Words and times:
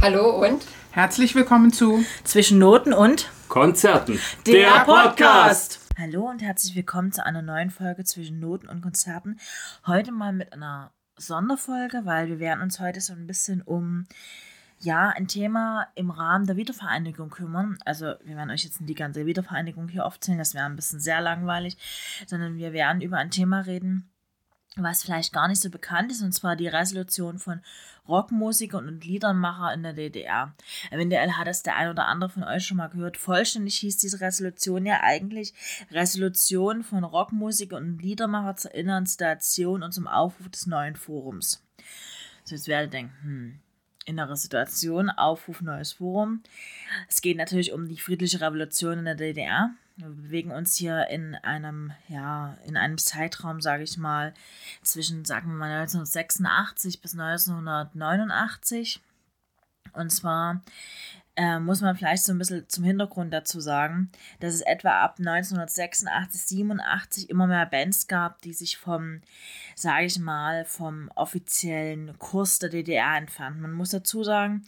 Hallo 0.00 0.46
und 0.46 0.64
Herzlich 0.92 1.34
willkommen 1.34 1.72
zu 1.72 2.04
Zwischen 2.22 2.58
Noten 2.58 2.92
und 2.92 3.30
Konzerten. 3.48 4.20
der 4.46 4.84
Podcast. 4.84 5.80
Hallo 5.98 6.28
und 6.28 6.40
herzlich 6.40 6.76
willkommen 6.76 7.10
zu 7.10 7.26
einer 7.26 7.42
neuen 7.42 7.70
Folge 7.70 8.04
zwischen 8.04 8.38
Noten 8.38 8.68
und 8.68 8.80
Konzerten. 8.80 9.40
Heute 9.88 10.12
mal 10.12 10.32
mit 10.32 10.52
einer 10.52 10.92
Sonderfolge, 11.16 12.02
weil 12.04 12.28
wir 12.28 12.38
werden 12.38 12.62
uns 12.62 12.78
heute 12.78 13.00
so 13.00 13.12
ein 13.12 13.26
bisschen 13.26 13.60
um 13.60 14.06
ja, 14.78 15.08
ein 15.08 15.26
Thema 15.26 15.88
im 15.96 16.10
Rahmen 16.10 16.46
der 16.46 16.56
Wiedervereinigung 16.56 17.30
kümmern. 17.30 17.76
Also 17.84 18.14
wir 18.22 18.36
werden 18.36 18.50
euch 18.50 18.62
jetzt 18.62 18.80
nicht 18.80 18.90
die 18.90 18.94
ganze 18.94 19.26
Wiedervereinigung 19.26 19.88
hier 19.88 20.06
aufzählen, 20.06 20.38
das 20.38 20.54
wäre 20.54 20.66
ein 20.66 20.76
bisschen 20.76 21.00
sehr 21.00 21.20
langweilig, 21.20 21.76
sondern 22.28 22.56
wir 22.56 22.72
werden 22.72 23.02
über 23.02 23.16
ein 23.18 23.32
Thema 23.32 23.60
reden, 23.62 24.08
was 24.84 25.02
vielleicht 25.02 25.32
gar 25.32 25.48
nicht 25.48 25.60
so 25.60 25.70
bekannt 25.70 26.12
ist, 26.12 26.22
und 26.22 26.32
zwar 26.32 26.56
die 26.56 26.68
Resolution 26.68 27.38
von 27.38 27.60
Rockmusikern 28.08 28.88
und 28.88 29.04
Liedermacher 29.04 29.74
in 29.74 29.82
der 29.82 29.92
DDR. 29.92 30.54
Eventuell 30.90 31.32
hat 31.32 31.46
es 31.46 31.62
der 31.62 31.76
ein 31.76 31.90
oder 31.90 32.06
andere 32.06 32.30
von 32.30 32.44
euch 32.44 32.66
schon 32.66 32.78
mal 32.78 32.88
gehört. 32.88 33.16
Vollständig 33.16 33.76
hieß 33.76 33.98
diese 33.98 34.20
Resolution 34.20 34.86
ja 34.86 35.00
eigentlich 35.02 35.52
Resolution 35.90 36.82
von 36.82 37.04
Rockmusikern 37.04 37.84
und 37.84 38.02
Liedermacher 38.02 38.56
zur 38.56 38.74
inneren 38.74 39.06
Situation 39.06 39.82
und 39.82 39.92
zum 39.92 40.06
Aufruf 40.06 40.48
des 40.48 40.66
neuen 40.66 40.96
Forums. 40.96 41.62
So, 42.44 42.54
jetzt 42.54 42.68
werdet 42.68 42.94
ihr 42.94 42.98
denken, 42.98 43.16
hm, 43.22 43.58
innere 44.06 44.36
Situation, 44.36 45.10
Aufruf, 45.10 45.60
neues 45.60 45.92
Forum. 45.92 46.42
Es 47.08 47.20
geht 47.20 47.36
natürlich 47.36 47.72
um 47.72 47.86
die 47.86 47.98
friedliche 47.98 48.40
Revolution 48.40 49.00
in 49.00 49.04
der 49.04 49.14
DDR. 49.14 49.74
Wir 49.98 50.10
bewegen 50.10 50.52
uns 50.52 50.76
hier 50.76 51.08
in 51.08 51.34
einem, 51.34 51.92
ja, 52.06 52.56
in 52.64 52.76
einem 52.76 52.98
Zeitraum, 52.98 53.60
sage 53.60 53.82
ich 53.82 53.98
mal, 53.98 54.32
zwischen, 54.82 55.24
sagen 55.24 55.48
wir 55.48 55.56
mal, 55.56 55.72
1986 55.80 57.00
bis 57.02 57.18
1989. 57.18 59.00
Und 59.94 60.10
zwar 60.10 60.62
äh, 61.34 61.58
muss 61.58 61.80
man 61.80 61.96
vielleicht 61.96 62.22
so 62.22 62.32
ein 62.32 62.38
bisschen 62.38 62.68
zum 62.68 62.84
Hintergrund 62.84 63.34
dazu 63.34 63.58
sagen, 63.58 64.12
dass 64.38 64.54
es 64.54 64.60
etwa 64.60 65.02
ab 65.02 65.16
1986, 65.18 66.42
87 66.42 67.28
immer 67.28 67.48
mehr 67.48 67.66
Bands 67.66 68.06
gab, 68.06 68.40
die 68.42 68.52
sich 68.52 68.76
vom, 68.76 69.20
sage 69.74 70.06
ich 70.06 70.20
mal, 70.20 70.64
vom 70.64 71.10
offiziellen 71.16 72.16
Kurs 72.20 72.60
der 72.60 72.70
DDR 72.70 73.16
entfernten. 73.16 73.62
Man 73.62 73.72
muss 73.72 73.90
dazu 73.90 74.22
sagen, 74.22 74.64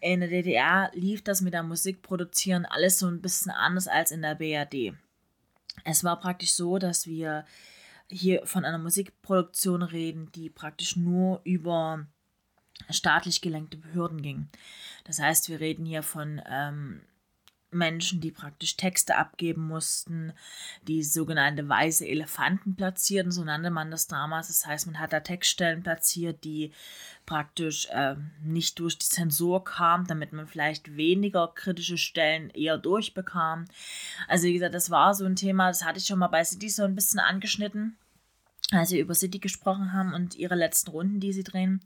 in 0.00 0.20
der 0.20 0.28
DDR 0.28 0.90
lief 0.94 1.22
das 1.22 1.40
mit 1.40 1.54
der 1.54 1.62
Musikproduzieren 1.62 2.66
alles 2.66 2.98
so 2.98 3.08
ein 3.08 3.20
bisschen 3.20 3.52
anders 3.52 3.88
als 3.88 4.10
in 4.10 4.22
der 4.22 4.34
BRD. 4.34 4.94
Es 5.84 6.04
war 6.04 6.18
praktisch 6.18 6.52
so, 6.52 6.78
dass 6.78 7.06
wir 7.06 7.44
hier 8.08 8.46
von 8.46 8.64
einer 8.64 8.78
Musikproduktion 8.78 9.82
reden, 9.82 10.30
die 10.32 10.48
praktisch 10.48 10.96
nur 10.96 11.40
über 11.44 12.06
staatlich 12.90 13.40
gelenkte 13.40 13.78
Behörden 13.78 14.22
ging. 14.22 14.48
Das 15.04 15.18
heißt, 15.18 15.48
wir 15.48 15.60
reden 15.60 15.84
hier 15.86 16.02
von 16.02 16.40
ähm, 16.48 17.02
Menschen, 17.76 18.20
die 18.20 18.30
praktisch 18.30 18.76
Texte 18.76 19.16
abgeben 19.16 19.66
mussten, 19.66 20.32
die 20.88 21.02
sogenannte 21.02 21.68
weiße 21.68 22.06
Elefanten 22.06 22.76
platzierten, 22.76 23.32
so 23.32 23.44
nannte 23.44 23.70
man 23.70 23.90
das 23.90 24.06
damals. 24.06 24.48
Das 24.48 24.66
heißt, 24.66 24.86
man 24.86 24.98
hat 24.98 25.12
da 25.12 25.20
Textstellen 25.20 25.82
platziert, 25.82 26.44
die 26.44 26.72
praktisch 27.26 27.88
äh, 27.90 28.16
nicht 28.42 28.78
durch 28.78 28.98
die 28.98 29.06
Zensur 29.06 29.64
kamen, 29.64 30.06
damit 30.06 30.32
man 30.32 30.46
vielleicht 30.46 30.96
weniger 30.96 31.48
kritische 31.48 31.98
Stellen 31.98 32.50
eher 32.50 32.78
durchbekam. 32.78 33.66
Also 34.28 34.46
wie 34.46 34.54
gesagt, 34.54 34.74
das 34.74 34.90
war 34.90 35.14
so 35.14 35.24
ein 35.24 35.36
Thema, 35.36 35.68
das 35.68 35.84
hatte 35.84 35.98
ich 35.98 36.06
schon 36.06 36.18
mal 36.18 36.28
bei 36.28 36.44
City 36.44 36.68
so 36.68 36.84
ein 36.84 36.94
bisschen 36.94 37.20
angeschnitten, 37.20 37.96
als 38.70 38.92
wir 38.92 39.00
über 39.00 39.14
City 39.14 39.38
gesprochen 39.38 39.92
haben 39.92 40.14
und 40.14 40.36
ihre 40.36 40.54
letzten 40.54 40.90
Runden, 40.90 41.20
die 41.20 41.32
sie 41.32 41.44
drehen. 41.44 41.80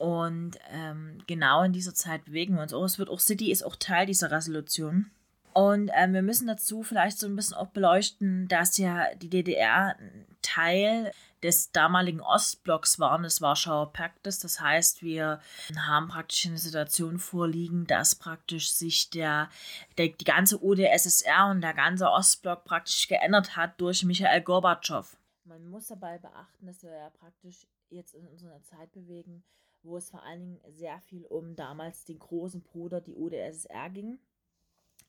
Und 0.00 0.52
ähm, 0.70 1.18
genau 1.26 1.62
in 1.62 1.74
dieser 1.74 1.94
Zeit 1.94 2.24
bewegen 2.24 2.54
wir 2.54 2.62
uns 2.62 2.72
auch. 2.72 2.84
Es 2.84 2.98
wird 2.98 3.10
auch 3.10 3.20
City 3.20 3.52
ist 3.52 3.62
auch 3.62 3.76
Teil 3.76 4.06
dieser 4.06 4.30
Resolution. 4.30 5.10
Und 5.52 5.90
ähm, 5.94 6.14
wir 6.14 6.22
müssen 6.22 6.46
dazu 6.46 6.82
vielleicht 6.82 7.18
so 7.18 7.26
ein 7.26 7.36
bisschen 7.36 7.58
auch 7.58 7.66
beleuchten, 7.66 8.48
dass 8.48 8.78
ja 8.78 9.14
die 9.16 9.28
DDR 9.28 9.96
Teil 10.40 11.12
des 11.42 11.70
damaligen 11.72 12.22
Ostblocks 12.22 12.98
war, 12.98 13.20
des 13.20 13.42
Warschauer 13.42 13.92
Paktes. 13.92 14.38
Das 14.38 14.58
heißt, 14.58 15.02
wir 15.02 15.38
haben 15.76 16.08
praktisch 16.08 16.46
eine 16.46 16.56
Situation 16.56 17.18
vorliegen, 17.18 17.86
dass 17.86 18.14
praktisch 18.14 18.72
sich 18.72 19.10
der, 19.10 19.50
der 19.98 20.08
die 20.08 20.24
ganze 20.24 20.64
UdSSR 20.64 21.50
und 21.50 21.60
der 21.60 21.74
ganze 21.74 22.08
Ostblock 22.08 22.64
praktisch 22.64 23.06
geändert 23.06 23.54
hat 23.54 23.78
durch 23.78 24.02
Michael 24.02 24.40
Gorbatschow. 24.40 25.14
Man 25.44 25.68
muss 25.68 25.88
dabei 25.88 26.16
beachten, 26.16 26.64
dass 26.64 26.82
wir 26.82 26.90
ja 26.90 27.10
praktisch 27.10 27.66
jetzt 27.90 28.14
in 28.14 28.26
unserer 28.28 28.62
Zeit 28.62 28.90
bewegen, 28.92 29.42
wo 29.82 29.96
es 29.96 30.10
vor 30.10 30.22
allen 30.22 30.40
Dingen 30.40 30.60
sehr 30.68 31.00
viel 31.00 31.24
um 31.26 31.56
damals 31.56 32.04
den 32.04 32.18
großen 32.18 32.62
Bruder, 32.62 33.00
die 33.00 33.14
UdSSR 33.14 33.90
ging. 33.90 34.18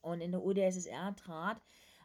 Und 0.00 0.20
in 0.20 0.32
der 0.32 0.44
UdSSR 0.44 1.14
trat 1.16 1.60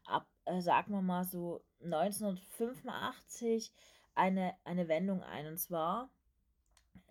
ab, 0.06 0.28
äh, 0.46 0.62
sagen 0.62 0.94
wir 0.94 1.02
mal 1.02 1.26
so 1.26 1.62
1985 1.84 3.72
eine, 4.16 4.54
eine 4.64 4.88
Wendung 4.88 5.24
ein. 5.24 5.48
Und 5.48 5.58
zwar 5.58 6.10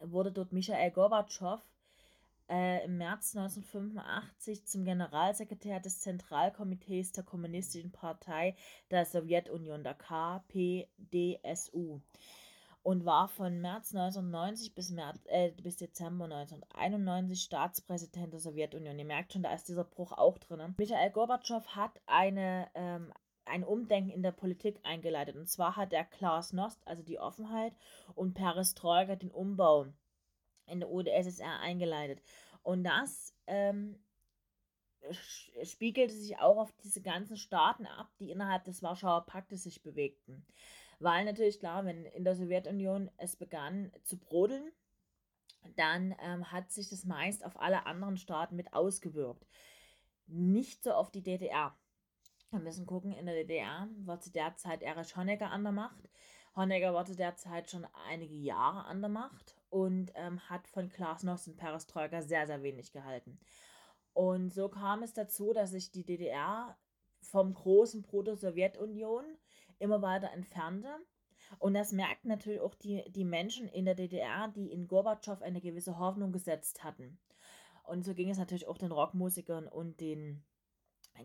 wurde 0.01 0.33
dort 0.33 0.53
Michael 0.53 0.91
Gorbatschow 0.91 1.61
äh, 2.49 2.85
im 2.85 2.99
März 2.99 3.37
1985 3.37 4.65
zum 4.67 4.85
Generalsekretär 4.85 5.81
des 5.81 6.01
Zentralkomitees 6.01 7.13
der 7.13 7.25
Kommunistischen 7.25 7.91
Partei 7.91 8.55
der 8.91 9.05
Sowjetunion, 9.05 9.83
der 9.83 9.95
KPDSU 9.95 10.81
und 12.87 13.05
war 13.05 13.27
von 13.27 13.61
März 13.61 13.93
1990 13.97 14.77
bis, 14.77 14.91
März, 14.91 15.19
äh, 15.25 15.51
bis 15.61 15.77
Dezember 15.77 16.27
1991 16.27 17.43
Staatspräsident 17.43 18.33
der 18.33 18.39
Sowjetunion. 18.39 18.97
Ihr 18.97 19.05
merkt 19.05 19.33
schon, 19.33 19.43
da 19.43 19.53
ist 19.53 19.67
dieser 19.67 19.83
Bruch 19.83 20.13
auch 20.13 20.39
drin. 20.39 20.77
Michael 20.79 21.11
Gorbatschow 21.11 21.67
hat 21.67 22.01
eine, 22.07 22.69
ähm, 22.77 23.13
ein 23.45 23.65
Umdenken 23.65 24.11
in 24.11 24.23
der 24.23 24.31
Politik 24.31 24.79
eingeleitet. 24.85 25.35
Und 25.35 25.49
zwar 25.49 25.75
hat 25.75 25.93
er 25.93 26.05
Glasnost, 26.05 26.81
also 26.87 27.03
die 27.03 27.19
Offenheit, 27.19 27.73
und 28.15 28.35
Perestroika, 28.35 29.17
den 29.17 29.33
Umbau 29.33 29.87
in 30.67 30.79
der 30.79 30.89
UdSSR 30.89 31.59
eingeleitet. 31.59 32.23
Und 32.63 32.85
das 32.85 33.35
ähm, 33.49 33.99
spiegelte 35.65 36.15
sich 36.15 36.39
auch 36.39 36.59
auf 36.59 36.73
diese 36.85 37.03
ganzen 37.03 37.37
Staaten 37.37 37.87
ab, 37.87 38.13
die 38.21 38.31
innerhalb 38.31 38.63
des 38.63 38.81
Warschauer 38.81 39.27
Paktes 39.27 39.65
sich 39.65 39.83
bewegten. 39.83 40.47
Weil 40.99 41.25
natürlich 41.25 41.59
klar, 41.59 41.85
wenn 41.85 42.05
in 42.07 42.25
der 42.25 42.35
Sowjetunion 42.35 43.11
es 43.19 43.37
begann 43.37 43.93
zu 44.03 44.19
brodeln, 44.19 44.73
dann 45.77 46.15
ähm, 46.23 46.51
hat 46.53 46.71
sich 46.71 46.89
das 46.89 47.05
meist 47.05 47.45
auf 47.45 47.61
alle 47.61 47.87
anderen 47.87 48.17
Staaten 48.17 48.57
mit 48.57 48.73
ausgewirkt. 48.73 49.47
Nicht 50.27 50.83
so 50.83 50.93
auf 50.93 51.11
die 51.11 51.23
DDR. 51.23 51.77
Wir 52.51 52.61
müssen 52.61 52.87
gucken, 52.87 53.13
in 53.13 53.27
der 53.27 53.35
DDR 53.35 53.89
war 54.05 54.21
zu 54.21 54.31
der 54.31 54.57
Zeit 54.57 54.83
Erich 54.83 55.17
Honecker 55.17 55.51
an 55.51 55.65
der 55.65 55.73
Macht. 55.73 56.09
Honecker 56.55 56.95
war 56.95 57.05
zu 57.05 57.15
der 57.15 57.37
Zeit 57.37 57.71
schon 57.71 57.87
einige 58.09 58.35
Jahre 58.35 58.87
an 58.87 59.03
der 59.03 59.11
Macht 59.11 59.57
und 59.69 60.13
ähm, 60.15 60.41
hat 60.49 60.67
von 60.69 60.89
Glasnost 60.89 61.49
und 61.49 61.57
Perestroika 61.57 62.23
sehr, 62.23 62.47
sehr 62.47 62.63
wenig 62.63 62.93
gehalten. 62.93 63.39
Und 64.15 64.55
so 64.55 64.69
kam 64.69 65.03
es 65.03 65.13
dazu, 65.13 65.53
dass 65.53 65.73
sich 65.73 65.91
die 65.91 66.05
DDR 66.05 66.79
vom 67.21 67.53
großen 67.53 68.03
Bruder 68.03 68.37
Sowjetunion 68.37 69.25
immer 69.79 70.03
weiter 70.03 70.31
entfernte. 70.33 70.89
Und 71.59 71.75
das 71.75 71.93
merkten 71.93 72.29
natürlich 72.29 72.61
auch 72.61 72.75
die, 72.75 73.05
die 73.13 73.25
Menschen 73.25 73.69
in 73.69 73.85
der 73.85 73.95
DDR, 73.95 74.49
die 74.49 74.73
in 74.73 74.89
Gorbatschow 74.89 75.41
eine 75.43 75.61
gewisse 75.61 75.99
Hoffnung 75.99 76.33
gesetzt 76.33 76.83
hatten. 76.83 77.19
Und 77.85 78.05
so 78.05 78.15
ging 78.15 78.31
es 78.31 78.39
natürlich 78.39 78.67
auch 78.67 78.79
den 78.79 78.91
Rockmusikern 78.91 79.69
und 79.69 80.01
den 80.01 80.45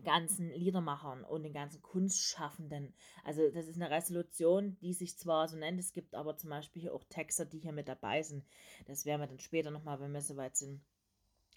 ganzen 0.04 0.50
Liedermachern 0.50 1.24
und 1.24 1.42
den 1.42 1.52
ganzen 1.52 1.82
Kunstschaffenden. 1.82 2.94
Also 3.24 3.50
das 3.50 3.66
ist 3.66 3.76
eine 3.76 3.90
Resolution, 3.90 4.78
die 4.80 4.94
sich 4.94 5.18
zwar 5.18 5.48
so 5.48 5.56
nennt, 5.56 5.78
es 5.78 5.92
gibt 5.92 6.14
aber 6.14 6.36
zum 6.36 6.50
Beispiel 6.50 6.82
hier 6.82 6.94
auch 6.94 7.04
Texter, 7.04 7.44
die 7.44 7.58
hier 7.58 7.72
mit 7.72 7.88
dabei 7.88 8.22
sind. 8.22 8.44
Das 8.86 9.04
werden 9.04 9.20
wir 9.20 9.26
dann 9.26 9.38
später 9.38 9.70
nochmal, 9.70 10.00
wenn 10.00 10.12
wir 10.12 10.22
soweit 10.22 10.56
sind. 10.56 10.80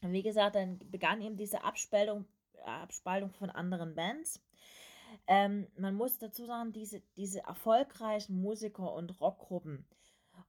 Und 0.02 0.12
wie 0.12 0.24
gesagt, 0.24 0.56
dann 0.56 0.80
begann 0.92 1.22
eben 1.22 1.38
diese 1.38 1.64
Abspaltung, 1.64 2.26
Abspaltung 2.66 3.32
von 3.32 3.50
anderen 3.50 3.96
Bands. 3.96 4.42
Ähm, 5.28 5.68
man 5.78 5.96
muss 5.96 6.18
dazu 6.18 6.46
sagen, 6.46 6.72
diese, 6.74 7.02
diese 7.16 7.42
erfolgreichen 7.42 8.42
Musiker 8.42 8.94
und 8.94 9.20
Rockgruppen 9.20 9.86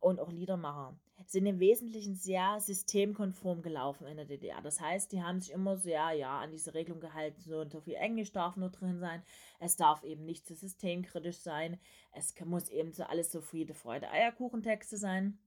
und 0.01 0.21
auch 0.21 0.31
Liedermacher 0.31 0.99
sind 1.27 1.47
im 1.47 1.59
Wesentlichen 1.59 2.15
sehr 2.15 2.61
systemkonform 2.61 3.63
gelaufen 3.63 4.07
in 4.07 4.17
der 4.17 4.27
DDR. 4.27 4.61
Das 4.61 4.81
heißt, 4.81 5.11
die 5.13 5.23
haben 5.23 5.41
sich 5.41 5.53
immer 5.53 5.77
sehr 5.77 6.13
ja, 6.13 6.41
an 6.41 6.51
diese 6.51 6.75
Regelung 6.75 7.01
gehalten, 7.01 7.41
so 7.41 7.61
und 7.61 7.73
so 7.73 7.81
viel 7.81 7.95
Englisch 7.95 8.33
darf 8.33 8.57
nur 8.57 8.71
drin 8.71 8.99
sein, 8.99 9.23
es 9.59 9.77
darf 9.77 10.05
eben 10.05 10.25
nicht 10.25 10.47
zu 10.47 10.55
systemkritisch 10.55 11.39
sein, 11.39 11.81
es 12.13 12.35
muss 12.45 12.69
eben 12.69 12.93
so 12.93 13.05
alles 13.05 13.33
so 13.33 13.41
Friede, 13.41 13.75
Freude, 13.75 14.11
Eierkuchentexte 14.11 14.99
sein. 14.99 15.39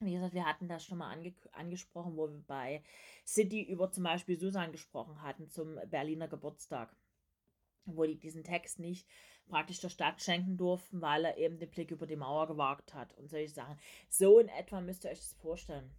Wie 0.00 0.12
gesagt, 0.12 0.34
wir 0.34 0.44
hatten 0.44 0.68
das 0.68 0.84
schon 0.84 0.98
mal 0.98 1.10
ange 1.10 1.32
angesprochen, 1.52 2.16
wo 2.16 2.28
wir 2.28 2.42
bei 2.46 2.82
City 3.24 3.62
über 3.62 3.90
zum 3.90 4.04
Beispiel 4.04 4.38
Susan 4.38 4.72
gesprochen 4.72 5.22
hatten 5.22 5.48
zum 5.48 5.78
Berliner 5.88 6.28
Geburtstag 6.28 6.94
wo 7.86 8.04
die 8.04 8.18
diesen 8.18 8.44
Text 8.44 8.78
nicht 8.78 9.06
praktisch 9.48 9.80
der 9.80 9.88
Stadt 9.88 10.20
schenken 10.20 10.56
durften, 10.56 11.00
weil 11.00 11.24
er 11.24 11.38
eben 11.38 11.58
den 11.58 11.70
Blick 11.70 11.90
über 11.90 12.06
die 12.06 12.16
Mauer 12.16 12.46
gewagt 12.48 12.94
hat 12.94 13.14
und 13.14 13.28
solche 13.28 13.54
Sachen. 13.54 13.78
So 14.08 14.38
in 14.38 14.48
etwa 14.48 14.80
müsst 14.80 15.04
ihr 15.04 15.10
euch 15.10 15.20
das 15.20 15.34
vorstellen. 15.34 15.94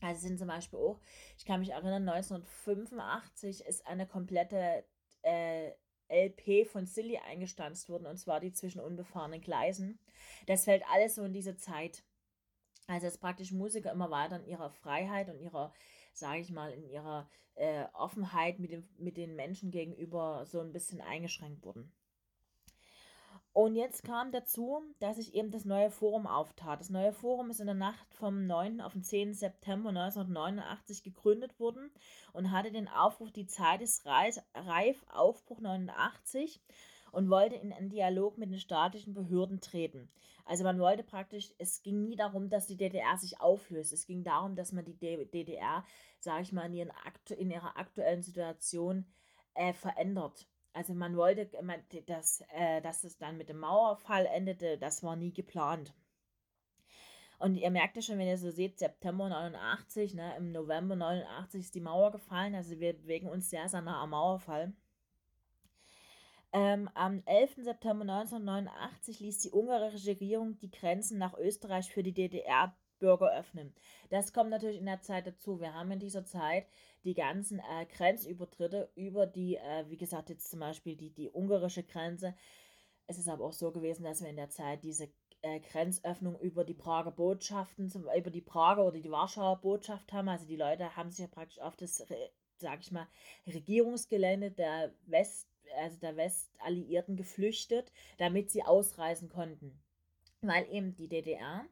Also 0.00 0.20
sind 0.20 0.38
zum 0.38 0.48
Beispiel 0.48 0.78
auch, 0.78 1.00
ich 1.38 1.46
kann 1.46 1.60
mich 1.60 1.70
erinnern, 1.70 2.06
1985 2.08 3.64
ist 3.64 3.86
eine 3.86 4.06
komplette 4.06 4.84
äh, 5.22 5.72
LP 6.08 6.66
von 6.66 6.86
Silly 6.86 7.18
eingestanzt 7.18 7.88
worden, 7.88 8.06
und 8.06 8.18
zwar 8.18 8.40
die 8.40 8.52
zwischen 8.52 8.80
unbefahrenen 8.80 9.40
Gleisen. 9.40 9.98
Das 10.46 10.64
fällt 10.64 10.82
alles 10.92 11.14
so 11.14 11.24
in 11.24 11.32
diese 11.32 11.56
Zeit. 11.56 12.04
Also 12.86 13.06
dass 13.06 13.16
praktisch 13.16 13.50
Musiker 13.52 13.92
immer 13.92 14.10
weiter 14.10 14.36
in 14.36 14.44
ihrer 14.44 14.68
Freiheit 14.68 15.30
und 15.30 15.40
ihrer, 15.40 15.72
sage 16.18 16.40
ich 16.40 16.50
mal, 16.50 16.72
in 16.72 16.84
ihrer 16.84 17.28
äh, 17.54 17.84
Offenheit 17.92 18.58
mit, 18.58 18.72
dem, 18.72 18.88
mit 18.98 19.16
den 19.16 19.36
Menschen 19.36 19.70
gegenüber 19.70 20.44
so 20.46 20.60
ein 20.60 20.72
bisschen 20.72 21.00
eingeschränkt 21.00 21.64
wurden. 21.64 21.92
Und 23.54 23.76
jetzt 23.76 24.02
kam 24.02 24.32
dazu, 24.32 24.82
dass 24.98 25.14
sich 25.14 25.34
eben 25.34 25.52
das 25.52 25.64
neue 25.64 25.88
Forum 25.88 26.26
auftat. 26.26 26.80
Das 26.80 26.90
neue 26.90 27.12
Forum 27.12 27.50
ist 27.50 27.60
in 27.60 27.66
der 27.66 27.76
Nacht 27.76 28.12
vom 28.12 28.48
9. 28.48 28.80
auf 28.80 28.94
den 28.94 29.04
10. 29.04 29.32
September 29.32 29.90
1989 29.90 31.04
gegründet 31.04 31.60
worden 31.60 31.92
und 32.32 32.50
hatte 32.50 32.72
den 32.72 32.88
Aufruf, 32.88 33.30
die 33.30 33.46
Zeit 33.46 33.80
ist 33.80 34.04
reif, 34.06 35.06
Aufbruch 35.08 35.60
89 35.60 36.60
und 37.14 37.30
wollte 37.30 37.54
in 37.54 37.72
einen 37.72 37.90
Dialog 37.90 38.38
mit 38.38 38.50
den 38.50 38.58
staatlichen 38.58 39.14
Behörden 39.14 39.60
treten. 39.60 40.08
Also 40.44 40.64
man 40.64 40.78
wollte 40.78 41.02
praktisch, 41.02 41.52
es 41.58 41.82
ging 41.82 42.02
nie 42.02 42.16
darum, 42.16 42.50
dass 42.50 42.66
die 42.66 42.76
DDR 42.76 43.16
sich 43.16 43.40
auflöst. 43.40 43.92
Es 43.92 44.06
ging 44.06 44.24
darum, 44.24 44.56
dass 44.56 44.72
man 44.72 44.84
die 44.84 44.98
DDR, 44.98 45.84
sage 46.18 46.42
ich 46.42 46.52
mal, 46.52 46.66
in, 46.66 46.74
ihren, 46.74 46.92
in 47.38 47.50
ihrer 47.50 47.78
aktuellen 47.78 48.22
Situation 48.22 49.06
äh, 49.54 49.72
verändert. 49.72 50.46
Also 50.74 50.92
man 50.92 51.16
wollte, 51.16 51.48
dass, 52.06 52.42
äh, 52.52 52.82
dass 52.82 53.04
es 53.04 53.16
dann 53.16 53.38
mit 53.38 53.48
dem 53.48 53.60
Mauerfall 53.60 54.26
endete, 54.26 54.76
das 54.76 55.02
war 55.02 55.16
nie 55.16 55.32
geplant. 55.32 55.94
Und 57.38 57.56
ihr 57.56 57.70
merkt 57.70 57.96
ja 57.96 58.02
schon, 58.02 58.18
wenn 58.18 58.28
ihr 58.28 58.38
so 58.38 58.50
seht, 58.50 58.78
September 58.78 59.28
89, 59.28 60.14
ne, 60.14 60.36
im 60.36 60.52
November 60.52 60.96
89 60.96 61.60
ist 61.60 61.74
die 61.74 61.80
Mauer 61.80 62.10
gefallen, 62.10 62.54
also 62.54 62.78
wir 62.80 62.92
bewegen 62.92 63.28
uns 63.28 63.50
sehr, 63.50 63.68
sehr 63.68 63.82
nah 63.82 64.02
am 64.02 64.10
Mauerfall. 64.10 64.72
Ähm, 66.56 66.88
am 66.94 67.20
11. 67.26 67.64
September 67.64 68.02
1989 68.02 69.18
ließ 69.18 69.38
die 69.40 69.50
ungarische 69.50 70.06
Regierung 70.06 70.56
die 70.60 70.70
Grenzen 70.70 71.18
nach 71.18 71.36
Österreich 71.36 71.90
für 71.90 72.04
die 72.04 72.14
DDR 72.14 72.76
Bürger 73.00 73.36
öffnen. 73.36 73.74
Das 74.10 74.32
kommt 74.32 74.50
natürlich 74.50 74.78
in 74.78 74.86
der 74.86 75.02
Zeit 75.02 75.26
dazu. 75.26 75.60
Wir 75.60 75.74
haben 75.74 75.90
in 75.90 75.98
dieser 75.98 76.24
Zeit 76.24 76.68
die 77.02 77.14
ganzen 77.14 77.58
äh, 77.58 77.86
Grenzübertritte 77.86 78.88
über 78.94 79.26
die, 79.26 79.56
äh, 79.56 79.84
wie 79.88 79.96
gesagt, 79.96 80.30
jetzt 80.30 80.48
zum 80.48 80.60
Beispiel 80.60 80.94
die, 80.94 81.10
die 81.10 81.28
ungarische 81.28 81.82
Grenze. 81.82 82.36
Es 83.08 83.18
ist 83.18 83.28
aber 83.28 83.46
auch 83.46 83.52
so 83.52 83.72
gewesen, 83.72 84.04
dass 84.04 84.22
wir 84.22 84.30
in 84.30 84.36
der 84.36 84.48
Zeit 84.48 84.84
diese 84.84 85.08
äh, 85.42 85.58
Grenzöffnung 85.58 86.38
über 86.38 86.62
die 86.62 86.74
Prager 86.74 87.10
Botschaften, 87.10 87.90
zum, 87.90 88.04
über 88.16 88.30
die 88.30 88.40
Prager 88.40 88.84
oder 88.86 89.00
die 89.00 89.10
Warschauer 89.10 89.60
Botschaft 89.60 90.12
haben. 90.12 90.28
Also 90.28 90.46
die 90.46 90.56
Leute 90.56 90.94
haben 90.94 91.10
sich 91.10 91.18
ja 91.18 91.26
praktisch 91.26 91.58
auf 91.58 91.74
das, 91.76 92.06
sag 92.58 92.80
ich 92.80 92.92
mal, 92.92 93.08
Regierungsgelände 93.44 94.52
der 94.52 94.94
West, 95.06 95.48
also 95.76 95.98
der 95.98 96.16
Westalliierten 96.16 97.16
geflüchtet, 97.16 97.92
damit 98.18 98.50
sie 98.50 98.62
ausreisen 98.62 99.28
konnten. 99.28 99.80
Weil 100.40 100.66
eben 100.70 100.94
die 100.94 101.08
DDR 101.08 101.64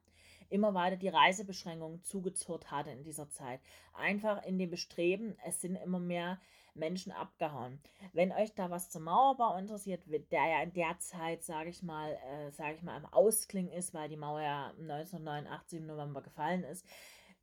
immer 0.48 0.74
weiter 0.74 0.96
die 0.96 1.08
Reisebeschränkungen 1.08 2.02
zugezurrt 2.02 2.70
hatte 2.70 2.90
in 2.90 3.02
dieser 3.02 3.28
Zeit. 3.30 3.60
Einfach 3.94 4.44
in 4.44 4.58
dem 4.58 4.70
Bestreben, 4.70 5.36
es 5.44 5.60
sind 5.60 5.76
immer 5.76 5.98
mehr 5.98 6.38
Menschen 6.74 7.12
abgehauen. 7.12 7.80
Wenn 8.12 8.32
euch 8.32 8.54
da 8.54 8.70
was 8.70 8.90
zum 8.90 9.04
Mauerbau 9.04 9.56
interessiert, 9.56 10.02
der 10.06 10.46
ja 10.46 10.62
in 10.62 10.72
der 10.72 10.98
Zeit, 10.98 11.42
sage 11.42 11.70
ich 11.70 11.82
mal, 11.82 12.12
äh, 12.12 12.50
sage 12.50 12.74
ich 12.76 12.82
mal, 12.82 12.96
am 12.96 13.06
Ausklingen 13.06 13.72
ist, 13.72 13.92
weil 13.92 14.08
die 14.08 14.16
Mauer 14.16 14.40
ja 14.40 14.72
1989 14.78 15.80
im 15.80 15.86
November 15.86 16.22
gefallen 16.22 16.64
ist, 16.64 16.86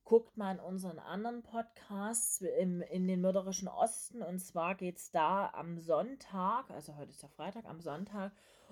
guckt 0.09 0.37
mal 0.37 0.55
in 0.55 0.59
unseren 0.59 0.97
anderen 0.97 1.43
Podcasts 1.43 2.41
im, 2.41 2.81
in 2.81 3.07
den 3.07 3.21
mörderischen 3.21 3.67
Osten. 3.67 4.23
Und 4.23 4.39
zwar 4.39 4.73
geht 4.73 4.97
es 4.97 5.11
da 5.11 5.51
am 5.53 5.79
Sonntag, 5.79 6.71
also 6.71 6.97
heute 6.97 7.11
ist 7.11 7.21
ja 7.21 7.27
Freitag, 7.27 7.65
am 7.65 7.79
Sonntag, 7.79 8.31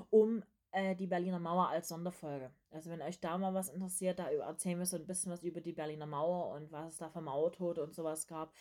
um 0.10 0.42
äh, 0.72 0.96
die 0.96 1.06
Berliner 1.06 1.38
Mauer 1.38 1.70
als 1.70 1.90
Sonderfolge. 1.90 2.50
Also 2.72 2.90
wenn 2.90 3.04
euch 3.04 3.20
da 3.20 3.38
mal 3.38 3.54
was 3.54 3.70
interessiert, 3.70 4.18
da 4.18 4.32
erzählen 4.32 4.80
wir 4.80 4.88
so 4.88 4.98
ein 4.98 5.06
bisschen 5.06 5.32
was 5.32 5.44
über 5.44 5.62
die 5.62 5.74
Berliner 5.74 6.08
Mauer 6.08 6.56
und 6.56 6.72
was 6.72 6.94
es 6.94 6.98
da 6.98 7.08
für 7.08 7.22
Mauertote 7.22 7.84
und 7.84 7.94
sowas 7.94 8.26
gab. 8.26 8.52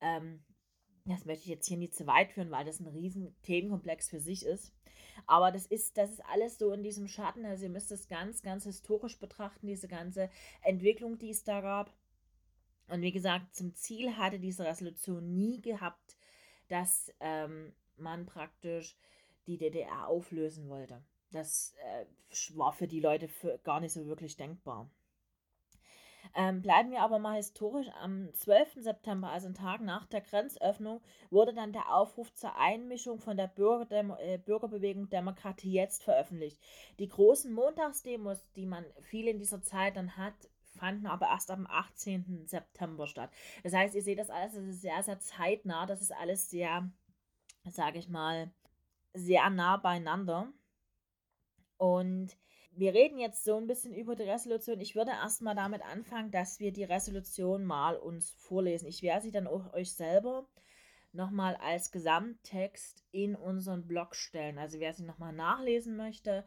Ähm, 0.00 0.42
das 1.04 1.24
möchte 1.24 1.44
ich 1.44 1.50
jetzt 1.50 1.68
hier 1.68 1.78
nicht 1.78 1.94
zu 1.94 2.08
weit 2.08 2.32
führen, 2.32 2.50
weil 2.50 2.64
das 2.64 2.80
ein 2.80 2.88
riesen 2.88 3.40
Themenkomplex 3.42 4.08
für 4.08 4.18
sich 4.18 4.44
ist. 4.44 4.74
Aber 5.26 5.52
das 5.52 5.66
ist, 5.66 5.96
das 5.96 6.10
ist 6.10 6.24
alles 6.26 6.58
so 6.58 6.72
in 6.72 6.82
diesem 6.82 7.06
Schatten. 7.06 7.44
Also 7.44 7.66
ihr 7.66 7.70
müsst 7.70 7.92
es 7.92 8.08
ganz, 8.08 8.42
ganz 8.42 8.64
historisch 8.64 9.20
betrachten, 9.20 9.68
diese 9.68 9.86
ganze 9.86 10.30
Entwicklung, 10.62 11.16
die 11.20 11.30
es 11.30 11.44
da 11.44 11.60
gab. 11.60 11.92
Und 12.88 13.02
wie 13.02 13.12
gesagt, 13.12 13.54
zum 13.54 13.74
Ziel 13.74 14.16
hatte 14.16 14.38
diese 14.38 14.64
Resolution 14.64 15.36
nie 15.36 15.60
gehabt, 15.60 16.16
dass 16.68 17.12
ähm, 17.20 17.72
man 17.96 18.26
praktisch 18.26 18.96
die 19.46 19.58
DDR 19.58 20.06
auflösen 20.08 20.68
wollte. 20.68 21.02
Das 21.30 21.74
äh, 21.84 22.06
war 22.56 22.72
für 22.72 22.86
die 22.86 23.00
Leute 23.00 23.28
für 23.28 23.58
gar 23.58 23.80
nicht 23.80 23.92
so 23.92 24.06
wirklich 24.06 24.36
denkbar. 24.36 24.90
Ähm, 26.34 26.62
bleiben 26.62 26.90
wir 26.90 27.00
aber 27.00 27.18
mal 27.18 27.36
historisch. 27.36 27.88
Am 28.00 28.32
12. 28.34 28.82
September, 28.82 29.30
also 29.30 29.46
einen 29.46 29.54
Tag 29.54 29.80
nach 29.80 30.06
der 30.06 30.20
Grenzöffnung, 30.20 31.00
wurde 31.30 31.54
dann 31.54 31.72
der 31.72 31.94
Aufruf 31.94 32.32
zur 32.34 32.56
Einmischung 32.56 33.18
von 33.18 33.36
der 33.36 33.46
Bürgerdemo 33.46 34.16
äh, 34.16 34.38
Bürgerbewegung 34.38 35.08
Demokratie 35.08 35.72
jetzt 35.72 36.02
veröffentlicht. 36.02 36.60
Die 36.98 37.08
großen 37.08 37.52
Montagsdemos, 37.52 38.44
die 38.56 38.66
man 38.66 38.84
viel 39.00 39.28
in 39.28 39.38
dieser 39.38 39.62
Zeit 39.62 39.96
dann 39.96 40.16
hat, 40.16 40.34
fanden 40.78 41.06
aber 41.06 41.26
erst 41.26 41.50
am 41.50 41.66
18. 41.66 42.46
September 42.46 43.06
statt. 43.06 43.30
Das 43.62 43.72
heißt, 43.72 43.94
ihr 43.94 44.02
seht 44.02 44.18
das 44.18 44.30
alles, 44.30 44.54
das 44.54 44.64
ist 44.64 44.80
sehr, 44.80 45.02
sehr 45.02 45.20
zeitnah, 45.20 45.86
das 45.86 46.00
ist 46.00 46.12
alles 46.12 46.48
sehr, 46.48 46.90
sage 47.64 47.98
ich 47.98 48.08
mal, 48.08 48.50
sehr 49.14 49.50
nah 49.50 49.76
beieinander. 49.76 50.52
Und 51.76 52.36
wir 52.72 52.94
reden 52.94 53.18
jetzt 53.18 53.44
so 53.44 53.56
ein 53.56 53.66
bisschen 53.66 53.94
über 53.94 54.14
die 54.14 54.22
Resolution. 54.22 54.80
Ich 54.80 54.94
würde 54.94 55.10
erstmal 55.10 55.54
damit 55.54 55.82
anfangen, 55.82 56.30
dass 56.30 56.60
wir 56.60 56.72
die 56.72 56.84
Resolution 56.84 57.64
mal 57.64 57.96
uns 57.96 58.30
vorlesen. 58.30 58.86
Ich 58.86 59.02
werde 59.02 59.22
sie 59.22 59.32
dann 59.32 59.46
auch 59.46 59.72
euch 59.74 59.94
selber 59.94 60.46
nochmal 61.12 61.56
als 61.56 61.90
Gesamttext 61.90 63.04
in 63.10 63.34
unseren 63.34 63.86
Blog 63.86 64.14
stellen. 64.14 64.58
Also 64.58 64.78
wer 64.78 64.92
sie 64.92 65.04
nochmal 65.04 65.32
nachlesen 65.32 65.96
möchte, 65.96 66.44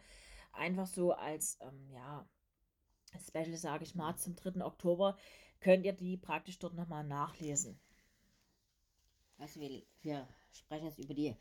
einfach 0.53 0.87
so 0.87 1.11
als, 1.11 1.57
ähm, 1.61 1.89
ja, 1.91 2.27
Special, 3.19 3.57
sage 3.57 3.83
ich 3.83 3.95
mal, 3.95 4.15
zum 4.15 4.35
3. 4.35 4.63
Oktober, 4.63 5.17
könnt 5.59 5.85
ihr 5.85 5.93
die 5.93 6.17
praktisch 6.17 6.59
dort 6.59 6.73
nochmal 6.73 7.03
nachlesen. 7.03 7.79
Also 9.37 9.59
wir, 9.59 9.83
wir 10.01 10.27
sprechen 10.51 10.85
jetzt 10.85 10.99
über 10.99 11.13
die 11.13 11.35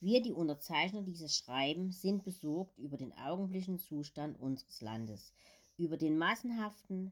wir, 0.00 0.20
die 0.20 0.32
Unterzeichner 0.32 1.00
dieses 1.00 1.34
Schreibens, 1.34 2.02
sind 2.02 2.24
besorgt 2.24 2.78
über 2.78 2.98
den 2.98 3.16
augenblicklichen 3.16 3.78
Zustand 3.78 4.38
unseres 4.38 4.82
Landes, 4.82 5.32
über 5.78 5.96
den 5.96 6.18
massenhaften 6.18 7.10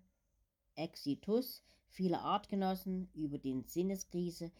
Exitus 0.74 1.62
vieler 1.88 2.20
Artgenossen, 2.20 3.08
über 3.14 3.38
die 3.38 3.62
Sinneskrise 3.66 4.52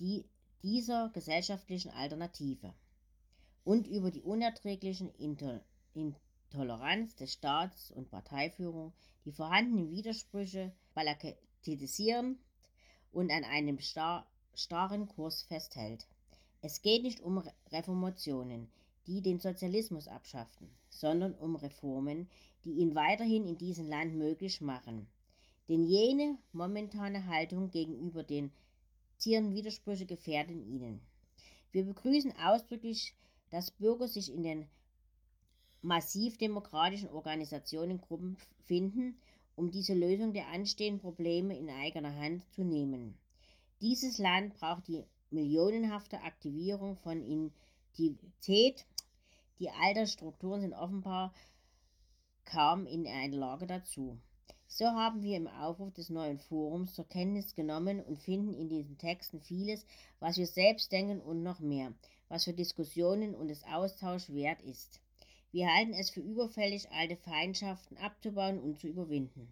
die, 0.00 0.28
dieser 0.62 1.10
gesellschaftlichen 1.10 1.92
Alternative 1.92 2.74
und 3.62 3.86
über 3.86 4.10
die 4.10 4.22
unerträglichen 4.22 5.14
Intoleranz 6.50 7.14
des 7.16 7.34
Staats 7.34 7.90
und 7.90 8.10
Parteiführung, 8.10 8.94
die 9.26 9.32
vorhandenen 9.32 9.90
Widersprüche 9.90 10.72
bagatellisieren 10.94 12.38
und 13.12 13.30
an 13.30 13.44
einem 13.44 13.78
star 13.80 14.26
starren 14.54 15.06
Kurs 15.08 15.42
festhält. 15.42 16.06
Es 16.62 16.80
geht 16.80 17.02
nicht 17.02 17.20
um 17.20 17.42
Reformationen, 17.70 18.70
die 19.06 19.20
den 19.20 19.38
Sozialismus 19.40 20.08
abschafften, 20.08 20.70
sondern 20.88 21.34
um 21.34 21.54
Reformen, 21.54 22.28
die 22.64 22.72
ihn 22.72 22.94
weiterhin 22.94 23.46
in 23.46 23.58
diesem 23.58 23.86
Land 23.86 24.14
möglich 24.14 24.62
machen. 24.62 25.06
Denn 25.68 25.84
jene 25.84 26.38
momentane 26.52 27.26
Haltung 27.26 27.70
gegenüber 27.70 28.22
den 28.22 28.50
Tieren 29.18 29.52
Widersprüche 29.52 30.06
gefährden 30.06 30.66
ihnen. 30.66 31.00
Wir 31.72 31.84
begrüßen 31.84 32.32
ausdrücklich, 32.38 33.14
dass 33.50 33.70
Bürger 33.70 34.08
sich 34.08 34.32
in 34.32 34.42
den 34.42 34.66
massiv 35.82 36.36
demokratischen 36.38 37.08
Organisationen 37.08 38.00
Gruppen 38.00 38.36
finden, 38.64 39.16
um 39.56 39.70
diese 39.70 39.94
Lösung 39.94 40.32
der 40.32 40.48
anstehenden 40.48 41.00
Probleme 41.00 41.56
in 41.56 41.70
eigener 41.70 42.14
Hand 42.14 42.44
zu 42.54 42.62
nehmen. 42.62 43.18
Dieses 43.80 44.18
Land 44.18 44.54
braucht 44.54 44.88
die 44.88 45.04
millionenhafte 45.30 46.20
Aktivierung 46.22 46.96
von 46.96 47.22
Intivität. 47.22 48.86
Die 49.58 49.70
alten 49.70 50.06
Strukturen 50.06 50.60
sind 50.60 50.74
offenbar 50.74 51.32
kaum 52.44 52.86
in 52.86 53.06
einer 53.06 53.36
Lage 53.36 53.66
dazu. 53.66 54.18
So 54.70 54.84
haben 54.84 55.22
wir 55.22 55.36
im 55.36 55.46
Aufruf 55.46 55.92
des 55.94 56.10
neuen 56.10 56.38
Forums 56.38 56.94
zur 56.94 57.08
Kenntnis 57.08 57.54
genommen 57.54 58.02
und 58.02 58.18
finden 58.18 58.52
in 58.52 58.68
diesen 58.68 58.98
Texten 58.98 59.40
vieles, 59.40 59.86
was 60.20 60.36
wir 60.36 60.46
selbst 60.46 60.92
denken 60.92 61.20
und 61.20 61.42
noch 61.42 61.60
mehr, 61.60 61.94
was 62.28 62.44
für 62.44 62.52
Diskussionen 62.52 63.34
und 63.34 63.48
des 63.48 63.64
Austauschs 63.64 64.32
wert 64.34 64.60
ist. 64.62 65.00
Wir 65.50 65.74
halten 65.74 65.94
es 65.94 66.10
für 66.10 66.20
überfällig, 66.20 66.90
alte 66.90 67.16
Feindschaften 67.16 67.96
abzubauen 67.96 68.60
und 68.60 68.78
zu 68.78 68.86
überwinden. 68.86 69.48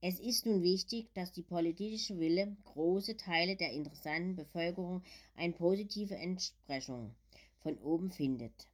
Es 0.00 0.18
ist 0.18 0.46
nun 0.46 0.62
wichtig, 0.62 1.12
dass 1.14 1.32
die 1.32 1.42
politische 1.42 2.18
Wille 2.18 2.56
große 2.64 3.16
Teile 3.16 3.54
der 3.54 3.72
interessanten 3.72 4.36
Bevölkerung 4.36 5.02
eine 5.36 5.52
positive 5.52 6.14
Entsprechung 6.16 7.14
von 7.60 7.76
oben 7.78 8.10
findet. 8.10 8.68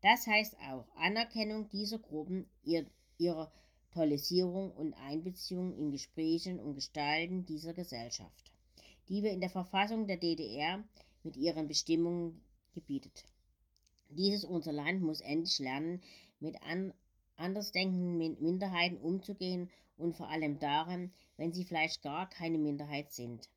Das 0.00 0.26
heißt 0.26 0.56
auch 0.68 0.86
Anerkennung 0.96 1.68
dieser 1.70 1.98
Gruppen, 1.98 2.48
ihr, 2.64 2.86
ihrer 3.18 3.52
Tolerisierung 3.92 4.72
und 4.72 4.94
Einbeziehung 4.94 5.76
in 5.76 5.90
Gesprächen 5.90 6.60
und 6.60 6.74
Gestalten 6.74 7.46
dieser 7.46 7.72
Gesellschaft, 7.72 8.52
die 9.08 9.22
wir 9.22 9.30
in 9.30 9.40
der 9.40 9.50
Verfassung 9.50 10.06
der 10.06 10.16
DDR 10.16 10.84
mit 11.22 11.36
ihren 11.36 11.68
Bestimmungen 11.68 12.40
gebietet. 12.74 13.24
Dieses 14.08 14.44
unser 14.44 14.72
Land 14.72 15.02
muss 15.02 15.20
endlich 15.20 15.58
lernen, 15.58 16.02
mit 16.40 16.62
an, 16.62 16.94
andersdenkenden 17.36 18.40
Minderheiten 18.40 18.98
umzugehen 18.98 19.70
und 19.96 20.16
vor 20.16 20.28
allem 20.28 20.58
darin, 20.58 21.12
wenn 21.36 21.52
sie 21.52 21.64
vielleicht 21.64 22.02
gar 22.02 22.28
keine 22.28 22.58
Minderheit 22.58 23.12
sind. 23.12 23.48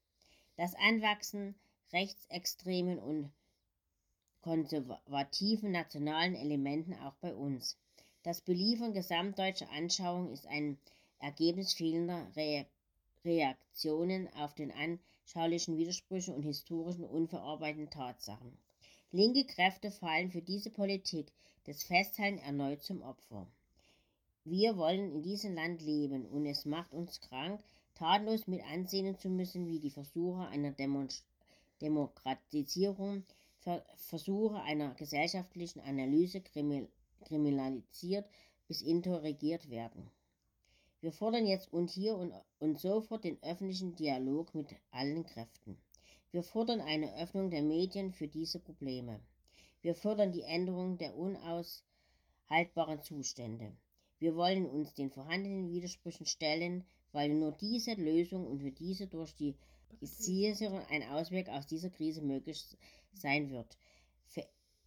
Das 0.58 0.76
Anwachsen 0.76 1.56
rechtsextremen 1.94 3.00
und 3.00 3.32
konservativen 4.42 5.72
nationalen 5.72 6.36
Elementen 6.36 6.94
auch 6.94 7.16
bei 7.16 7.34
uns. 7.34 7.78
Das 8.24 8.42
Beliefern 8.42 8.94
gesamtdeutscher 8.94 9.70
Anschauung 9.72 10.32
ist 10.32 10.48
ein 10.48 10.78
Ergebnis 11.20 11.74
fehlender 11.74 12.32
Re 12.36 12.66
Reaktionen 13.26 14.34
auf 14.34 14.54
den 14.54 14.72
anschaulichen 14.72 15.78
Widersprüchen 15.78 16.34
und 16.34 16.44
historischen 16.44 17.04
unverarbeiteten 17.04 17.90
Tatsachen. 17.90 18.58
Linke 19.12 19.44
Kräfte 19.44 19.90
fallen 19.90 20.30
für 20.30 20.42
diese 20.44 20.70
Politik 20.70 21.32
des 21.66 21.82
Festhalten 21.82 22.38
erneut 22.38 22.84
zum 22.84 23.02
Opfer. 23.02 23.48
Wir 24.46 24.78
wollen 24.78 25.12
in 25.12 25.24
diesem 25.24 25.56
Land 25.56 25.82
leben 25.82 26.28
und 26.28 26.46
es 26.46 26.66
macht 26.66 26.94
uns 26.94 27.20
krank, 27.20 27.60
tatenlos 27.96 28.46
mit 28.46 28.64
ansehen 28.64 29.18
zu 29.18 29.30
müssen, 29.30 29.68
wie 29.68 29.80
die 29.80 29.90
Versuche 29.90 30.46
einer 30.48 30.72
Demo 30.72 31.08
Demokratisierung 31.82 33.24
Versuche 33.96 34.62
einer 34.62 34.94
gesellschaftlichen 34.94 35.82
Analyse 35.82 36.42
kriminalisiert 36.42 38.30
bis 38.68 38.82
interrogiert 38.82 39.70
werden. 39.70 40.10
Wir 41.02 41.12
fordern 41.12 41.46
jetzt 41.46 41.74
und 41.74 41.90
hier 41.90 42.16
und, 42.16 42.34
und 42.60 42.80
sofort 42.80 43.24
den 43.24 43.42
öffentlichen 43.42 43.96
Dialog 43.96 44.54
mit 44.54 44.68
allen 44.92 45.26
Kräften. 45.26 45.78
Wir 46.32 46.44
fordern 46.44 46.80
eine 46.82 47.16
Öffnung 47.22 47.50
der 47.50 47.64
Medien 47.64 48.14
für 48.14 48.28
diese 48.28 48.60
Probleme. 48.60 49.20
Wir 49.82 49.96
fordern 49.96 50.32
die 50.32 50.44
Änderung 50.44 50.98
der 50.98 51.16
unaushaltbaren 51.16 53.02
Zustände. 53.02 53.76
Wir 54.20 54.36
wollen 54.36 54.66
uns 54.68 54.94
den 54.94 55.10
vorhandenen 55.10 55.72
Widersprüchen 55.72 56.26
stellen, 56.26 56.86
weil 57.14 57.30
nur 57.30 57.54
diese 57.54 57.94
Lösung 57.94 58.46
und 58.46 58.60
für 58.60 58.72
diese 58.72 59.08
durch 59.08 59.34
die 59.36 59.56
Zielsicherung 60.04 60.86
ein 60.90 61.04
Ausweg 61.10 61.50
aus 61.50 61.66
dieser 61.66 61.90
Krise 61.90 62.22
möglich 62.22 62.78
sein 63.14 63.50
wird. 63.50 63.78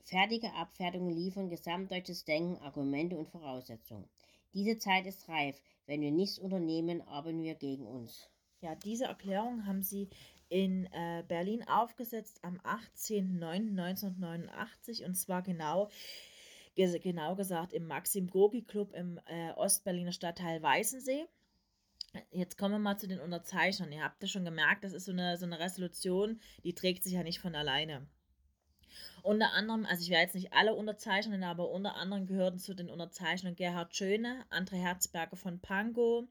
Fertige 0.05 0.53
Abfertigungen 0.55 1.15
liefern 1.15 1.49
gesamtdeutsches 1.49 2.25
Denken, 2.25 2.59
Argumente 2.59 3.17
und 3.17 3.29
Voraussetzungen. 3.29 4.09
Diese 4.53 4.79
Zeit 4.79 5.07
ist 5.07 5.29
reif. 5.29 5.61
Wenn 5.87 6.03
wir 6.03 6.13
nichts 6.13 6.39
unternehmen, 6.39 7.01
arbeiten 7.03 7.43
wir 7.43 7.55
gegen 7.55 7.87
uns. 7.87 8.29
Ja, 8.61 8.75
diese 8.75 9.07
Erklärung 9.07 9.67
haben 9.67 9.83
sie 9.83 10.09
in 10.53 10.87
äh, 10.93 11.25
Berlin 11.27 11.67
aufgesetzt 11.67 12.39
am 12.43 12.61
18.09.1989 12.61 15.07
und 15.07 15.15
zwar 15.15 15.41
genau, 15.41 15.89
genau 16.77 17.37
gesagt 17.37 17.73
im 17.73 17.87
Maxim 17.87 18.29
Gorki 18.29 18.61
Club 18.61 18.93
im 18.93 19.19
äh, 19.25 19.53
Ostberliner 19.53 20.13
Stadtteil 20.13 20.63
Weißensee. 20.63 21.25
Jetzt 22.31 22.59
kommen 22.59 22.75
wir 22.75 22.79
mal 22.79 22.99
zu 22.99 23.09
den 23.09 23.21
Unterzeichnern. 23.21 23.91
Ihr 23.93 24.05
habt 24.05 24.23
ja 24.23 24.29
schon 24.29 24.45
gemerkt, 24.45 24.85
das 24.85 24.93
ist 24.93 25.07
so 25.07 25.13
eine, 25.13 25.39
so 25.39 25.47
eine 25.47 25.59
Resolution, 25.59 26.39
die 26.65 26.75
trägt 26.75 27.03
sich 27.03 27.15
ja 27.15 27.23
nicht 27.23 27.41
von 27.41 27.55
alleine. 27.55 28.07
Unter 29.23 29.55
anderem, 29.55 29.87
also 29.87 30.03
ich 30.03 30.11
werde 30.11 30.25
jetzt 30.25 30.35
nicht 30.35 30.53
alle 30.53 30.75
unterzeichnen, 30.75 31.45
aber 31.45 31.71
unter 31.71 31.97
anderem 31.97 32.27
gehörten 32.27 32.59
zu 32.59 32.75
den 32.75 32.91
Unterzeichnern 32.91 33.57
Gerhard 33.57 33.97
Schöne, 33.97 34.45
André 34.51 34.75
Herzberger 34.75 35.37
von 35.37 35.61
Pango, 35.61 36.29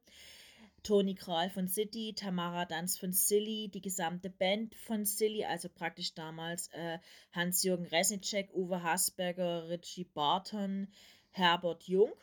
Toni 0.84 1.16
Kral 1.16 1.50
von 1.50 1.68
City, 1.68 2.14
Tamara 2.16 2.66
Danz 2.66 2.98
von 2.98 3.12
Silly, 3.14 3.70
die 3.70 3.82
gesamte 3.82 4.30
Band 4.30 4.76
von 4.76 5.06
Silly, 5.06 5.46
also 5.46 5.70
praktisch 5.70 6.14
damals 6.14 6.70
äh, 6.70 6.98
Hans-Jürgen 7.34 7.86
Resnicek, 7.86 8.54
Uwe 8.54 8.82
Hasberger, 8.82 9.70
Richie 9.70 10.06
Barton, 10.06 10.92
Herbert 11.30 11.84
Jung, 11.84 12.14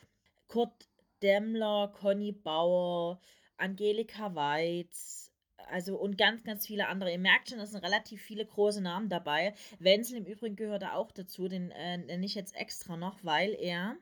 Kurt 0.47 0.89
Demmler, 1.21 1.93
Conny 1.93 2.31
Bauer, 2.31 3.21
Angelika 3.57 4.35
Weitz, 4.35 5.31
also 5.69 5.97
und 5.97 6.17
ganz, 6.17 6.43
ganz 6.43 6.67
viele 6.67 6.87
andere. 6.87 7.11
Ihr 7.11 7.19
merkt 7.19 7.49
schon, 7.49 7.59
es 7.59 7.71
sind 7.71 7.83
relativ 7.83 8.21
viele 8.21 8.45
große 8.45 8.81
Namen 8.81 9.09
dabei. 9.09 9.53
Wenzel 9.79 10.17
im 10.17 10.25
Übrigen 10.25 10.55
gehört 10.55 10.83
auch 10.83 11.11
dazu, 11.11 11.47
den 11.47 11.71
äh, 11.71 11.97
nenne 11.97 12.25
ich 12.25 12.35
jetzt 12.35 12.55
extra 12.55 12.97
noch, 12.97 13.23
weil 13.23 13.53
er 13.53 13.97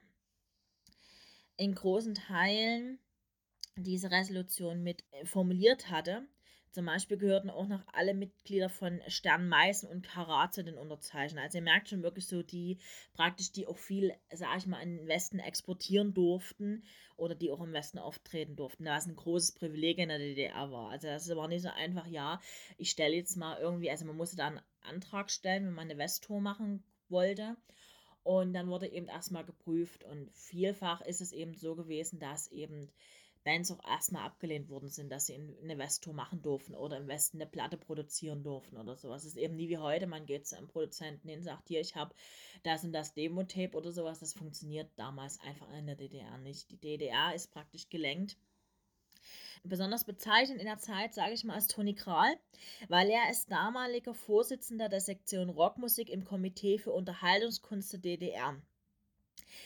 in 1.57 1.73
großen 1.73 2.15
Teilen 2.15 2.99
diese 3.83 4.11
Resolution 4.11 4.83
mit 4.83 5.03
äh, 5.11 5.25
formuliert 5.25 5.89
hatte. 5.89 6.27
Zum 6.71 6.85
Beispiel 6.85 7.17
gehörten 7.17 7.49
auch 7.49 7.67
noch 7.67 7.81
alle 7.93 8.13
Mitglieder 8.13 8.69
von 8.69 9.01
Stern 9.07 9.47
Meißen 9.47 9.89
und 9.89 10.03
Karat 10.03 10.53
zu 10.53 10.63
den 10.63 10.77
Unterzeichnern. 10.77 11.43
Also 11.43 11.57
ihr 11.57 11.63
merkt 11.63 11.89
schon 11.89 12.03
wirklich 12.03 12.27
so 12.27 12.43
die, 12.43 12.77
praktisch 13.13 13.51
die 13.51 13.65
auch 13.65 13.77
viel, 13.77 14.13
sag 14.31 14.57
ich 14.57 14.67
mal, 14.67 14.81
in 14.81 14.97
den 14.97 15.07
Westen 15.07 15.39
exportieren 15.39 16.13
durften 16.13 16.83
oder 17.15 17.33
die 17.33 17.51
auch 17.51 17.61
im 17.61 17.73
Westen 17.73 17.97
auftreten 17.97 18.55
durften, 18.55 18.85
was 18.85 19.07
ein 19.07 19.15
großes 19.15 19.53
Privileg 19.53 19.97
in 19.97 20.09
der 20.09 20.19
DDR 20.19 20.71
war. 20.71 20.91
Also 20.91 21.07
das 21.07 21.27
war 21.35 21.47
nicht 21.47 21.63
so 21.63 21.69
einfach, 21.69 22.05
ja, 22.05 22.39
ich 22.77 22.91
stelle 22.91 23.15
jetzt 23.15 23.37
mal 23.37 23.57
irgendwie, 23.59 23.89
also 23.89 24.05
man 24.05 24.17
musste 24.17 24.35
da 24.35 24.47
einen 24.47 24.61
Antrag 24.81 25.31
stellen, 25.31 25.65
wenn 25.65 25.73
man 25.73 25.89
eine 25.89 25.97
Westtour 25.97 26.41
machen 26.41 26.83
wollte. 27.09 27.57
Und 28.23 28.53
dann 28.53 28.67
wurde 28.67 28.91
eben 28.91 29.07
erstmal 29.07 29.45
geprüft 29.45 30.03
und 30.03 30.29
vielfach 30.33 31.01
ist 31.01 31.21
es 31.21 31.31
eben 31.31 31.55
so 31.55 31.75
gewesen, 31.75 32.19
dass 32.19 32.51
eben 32.51 32.91
Bands 33.47 33.71
auch 33.71 33.81
erstmal 33.89 34.25
abgelehnt 34.25 34.67
worden 34.67 34.89
sind, 34.89 35.09
dass 35.09 35.27
sie 35.27 35.35
eine 35.35 35.77
Westtour 35.77 36.13
machen 36.13 36.41
durften 36.41 36.75
oder 36.75 36.97
im 36.97 37.07
Westen 37.07 37.37
eine 37.37 37.49
Platte 37.49 37.77
produzieren 37.77 38.43
durften 38.43 38.75
oder 38.75 38.97
sowas. 38.97 39.23
Es 39.23 39.29
ist 39.29 39.37
eben 39.37 39.55
nie 39.55 39.69
wie 39.69 39.77
heute, 39.77 40.05
man 40.05 40.25
geht 40.25 40.45
zu 40.45 40.57
einem 40.57 40.67
Produzenten 40.67 41.29
hin 41.29 41.43
sagt, 41.43 41.69
hier, 41.69 41.79
ich 41.79 41.95
habe 41.95 42.13
das 42.63 42.83
und 42.83 42.91
das 42.91 43.13
Demo-Tape 43.13 43.77
oder 43.77 43.93
sowas. 43.93 44.19
Das 44.19 44.33
funktioniert 44.33 44.91
damals 44.97 45.39
einfach 45.39 45.71
in 45.77 45.85
der 45.85 45.95
DDR 45.95 46.37
nicht. 46.39 46.69
Die 46.71 46.77
DDR 46.77 47.33
ist 47.33 47.53
praktisch 47.53 47.87
gelenkt. 47.87 48.35
Besonders 49.63 50.03
bezeichnend 50.03 50.59
in 50.59 50.67
der 50.67 50.79
Zeit, 50.79 51.13
sage 51.13 51.31
ich 51.33 51.45
mal, 51.45 51.57
ist 51.57 51.71
Toni 51.71 51.95
Kral, 51.95 52.35
weil 52.89 53.09
er 53.09 53.31
ist 53.31 53.49
damaliger 53.49 54.13
Vorsitzender 54.13 54.89
der 54.89 54.99
Sektion 54.99 55.49
Rockmusik 55.49 56.09
im 56.09 56.25
Komitee 56.25 56.79
für 56.79 56.91
Unterhaltungskunst 56.91 57.93
der 57.93 57.99
DDR. 58.01 58.61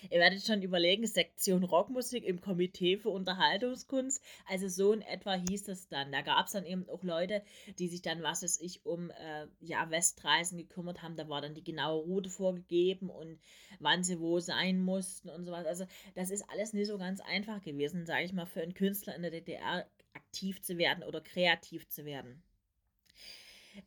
Ihr 0.09 0.19
werdet 0.19 0.45
schon 0.45 0.61
überlegen, 0.61 1.05
Sektion 1.05 1.63
Rockmusik 1.63 2.23
im 2.23 2.41
Komitee 2.41 2.97
für 2.97 3.09
Unterhaltungskunst. 3.09 4.23
Also 4.47 4.67
so 4.67 4.93
in 4.93 5.01
etwa 5.01 5.35
hieß 5.35 5.67
es 5.67 5.87
dann. 5.87 6.11
Da 6.11 6.21
gab 6.21 6.47
es 6.47 6.53
dann 6.53 6.65
eben 6.65 6.87
auch 6.89 7.03
Leute, 7.03 7.43
die 7.79 7.87
sich 7.87 8.01
dann, 8.01 8.23
was 8.23 8.43
weiß 8.43 8.61
ich, 8.61 8.85
um 8.85 9.11
äh, 9.11 9.47
ja, 9.59 9.89
Westreisen 9.89 10.57
gekümmert 10.57 11.01
haben. 11.01 11.15
Da 11.15 11.29
war 11.29 11.41
dann 11.41 11.55
die 11.55 11.63
genaue 11.63 12.03
Route 12.03 12.29
vorgegeben 12.29 13.09
und 13.09 13.39
wann 13.79 14.03
sie 14.03 14.19
wo 14.19 14.39
sein 14.39 14.81
mussten 14.81 15.29
und 15.29 15.45
sowas. 15.45 15.65
Also 15.65 15.85
das 16.15 16.29
ist 16.29 16.49
alles 16.49 16.73
nicht 16.73 16.87
so 16.87 16.97
ganz 16.97 17.21
einfach 17.21 17.61
gewesen, 17.61 18.05
sage 18.05 18.25
ich 18.25 18.33
mal, 18.33 18.45
für 18.45 18.61
einen 18.61 18.73
Künstler 18.73 19.15
in 19.15 19.21
der 19.21 19.31
DDR 19.31 19.87
aktiv 20.13 20.61
zu 20.61 20.77
werden 20.77 21.03
oder 21.03 21.21
kreativ 21.21 21.87
zu 21.87 22.05
werden. 22.05 22.43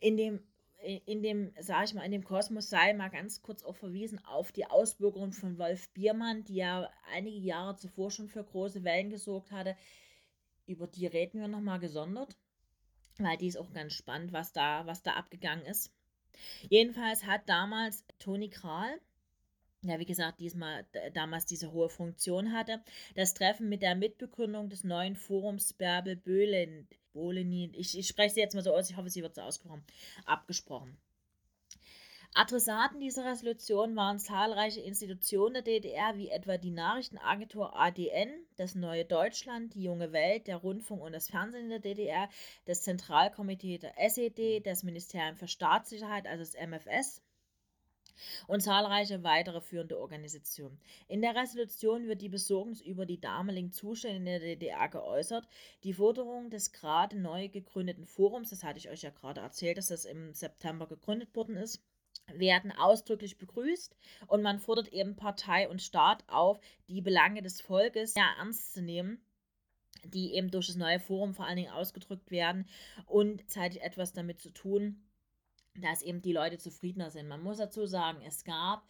In 0.00 0.16
dem 0.16 0.40
in 0.84 1.22
dem, 1.22 1.52
sage 1.58 1.86
ich 1.86 1.94
mal, 1.94 2.04
in 2.04 2.12
dem 2.12 2.24
Kosmos 2.24 2.68
sei 2.68 2.92
mal 2.92 3.08
ganz 3.08 3.42
kurz 3.42 3.62
auch 3.62 3.76
verwiesen 3.76 4.24
auf 4.24 4.52
die 4.52 4.66
Auswirkungen 4.66 5.32
von 5.32 5.58
Wolf 5.58 5.88
Biermann, 5.90 6.44
die 6.44 6.56
ja 6.56 6.90
einige 7.12 7.38
Jahre 7.38 7.76
zuvor 7.76 8.10
schon 8.10 8.28
für 8.28 8.44
große 8.44 8.84
Wellen 8.84 9.10
gesorgt 9.10 9.50
hatte. 9.50 9.76
Über 10.66 10.86
die 10.86 11.06
reden 11.06 11.40
wir 11.40 11.48
nochmal 11.48 11.80
gesondert, 11.80 12.36
weil 13.18 13.36
die 13.36 13.48
ist 13.48 13.56
auch 13.56 13.72
ganz 13.72 13.94
spannend, 13.94 14.32
was 14.32 14.52
da, 14.52 14.86
was 14.86 15.02
da 15.02 15.14
abgegangen 15.14 15.66
ist. 15.66 15.92
Jedenfalls 16.68 17.24
hat 17.24 17.48
damals 17.48 18.04
Toni 18.18 18.50
Kral, 18.50 19.00
ja, 19.82 19.98
wie 19.98 20.06
gesagt, 20.06 20.40
diesmal 20.40 20.86
damals 21.12 21.46
diese 21.46 21.72
hohe 21.72 21.88
Funktion 21.88 22.52
hatte, 22.52 22.82
das 23.14 23.34
Treffen 23.34 23.68
mit 23.68 23.82
der 23.82 23.94
Mitbegründung 23.94 24.68
des 24.68 24.84
neuen 24.84 25.16
Forums 25.16 25.74
Bärbel 25.74 26.16
Böhlen 26.16 26.88
Boleni, 27.14 27.70
ich, 27.74 27.96
ich 27.98 28.06
spreche 28.06 28.34
sie 28.34 28.40
jetzt 28.40 28.54
mal 28.54 28.62
so 28.62 28.74
aus, 28.74 28.90
ich 28.90 28.96
hoffe, 28.96 29.08
sie 29.08 29.22
wird 29.22 29.34
so 29.34 29.40
ausgesprochen, 29.40 29.84
abgesprochen. 30.26 30.98
Adressaten 32.36 32.98
dieser 32.98 33.24
Resolution 33.24 33.94
waren 33.94 34.18
zahlreiche 34.18 34.80
Institutionen 34.80 35.54
der 35.54 35.62
DDR, 35.62 36.16
wie 36.16 36.30
etwa 36.30 36.58
die 36.58 36.72
Nachrichtenagentur 36.72 37.78
ADN, 37.78 38.28
das 38.56 38.74
Neue 38.74 39.04
Deutschland, 39.04 39.72
die 39.74 39.84
Junge 39.84 40.10
Welt, 40.10 40.48
der 40.48 40.56
Rundfunk 40.56 41.00
und 41.00 41.12
das 41.12 41.28
Fernsehen 41.28 41.68
der 41.68 41.78
DDR, 41.78 42.28
das 42.64 42.82
Zentralkomitee 42.82 43.78
der 43.78 43.96
SED, 44.04 44.66
das 44.66 44.82
Ministerium 44.82 45.36
für 45.36 45.46
Staatssicherheit, 45.46 46.26
also 46.26 46.42
das 46.42 46.56
MFS, 46.60 47.22
und 48.46 48.60
zahlreiche 48.60 49.22
weitere 49.22 49.60
führende 49.60 49.98
Organisationen. 49.98 50.78
In 51.08 51.22
der 51.22 51.34
Resolution 51.34 52.06
wird 52.06 52.22
die 52.22 52.28
Besorgnis 52.28 52.80
über 52.80 53.06
die 53.06 53.20
damaligen 53.20 53.72
Zustände 53.72 54.16
in 54.16 54.24
der 54.24 54.40
DDR 54.40 54.88
geäußert. 54.88 55.46
Die 55.82 55.92
Forderung 55.92 56.50
des 56.50 56.72
gerade 56.72 57.18
neu 57.18 57.48
gegründeten 57.48 58.06
Forums, 58.06 58.50
das 58.50 58.64
hatte 58.64 58.78
ich 58.78 58.90
euch 58.90 59.02
ja 59.02 59.10
gerade 59.10 59.40
erzählt, 59.40 59.78
dass 59.78 59.88
das 59.88 60.04
im 60.04 60.32
September 60.34 60.86
gegründet 60.86 61.34
worden 61.34 61.56
ist, 61.56 61.82
werden 62.32 62.72
ausdrücklich 62.72 63.38
begrüßt 63.38 63.96
und 64.28 64.42
man 64.42 64.58
fordert 64.58 64.88
eben 64.88 65.16
Partei 65.16 65.68
und 65.68 65.82
Staat 65.82 66.24
auf, 66.28 66.58
die 66.88 67.02
Belange 67.02 67.42
des 67.42 67.60
Volkes 67.60 68.14
ja, 68.14 68.34
ernst 68.38 68.72
zu 68.72 68.82
nehmen 68.82 69.20
die 70.06 70.34
eben 70.34 70.50
durch 70.50 70.66
das 70.66 70.76
neue 70.76 71.00
Forum 71.00 71.34
vor 71.34 71.46
allen 71.46 71.56
Dingen 71.56 71.72
ausgedrückt 71.72 72.30
werden 72.30 72.68
und 73.06 73.48
zeitig 73.50 73.82
etwas 73.82 74.12
damit 74.12 74.40
zu 74.40 74.50
tun, 74.50 75.02
dass 75.80 76.02
eben 76.02 76.22
die 76.22 76.32
Leute 76.32 76.58
zufriedener 76.58 77.10
sind. 77.10 77.28
Man 77.28 77.42
muss 77.42 77.58
dazu 77.58 77.86
sagen, 77.86 78.20
es 78.26 78.44
gab 78.44 78.86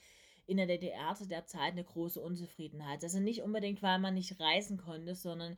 in 0.47 0.59
der 0.59 0.67
DDR 0.67 1.15
zu 1.15 1.27
der 1.27 1.47
Zeit 1.47 1.73
eine 1.73 1.85
große 1.85 2.21
Unzufriedenheit. 2.21 3.03
Also 3.03 3.19
nicht 3.19 3.43
unbedingt, 3.43 3.83
weil 3.83 3.99
man 3.99 4.15
nicht 4.15 4.39
reisen 4.41 4.77
konnte, 4.77 5.15
sondern 5.15 5.57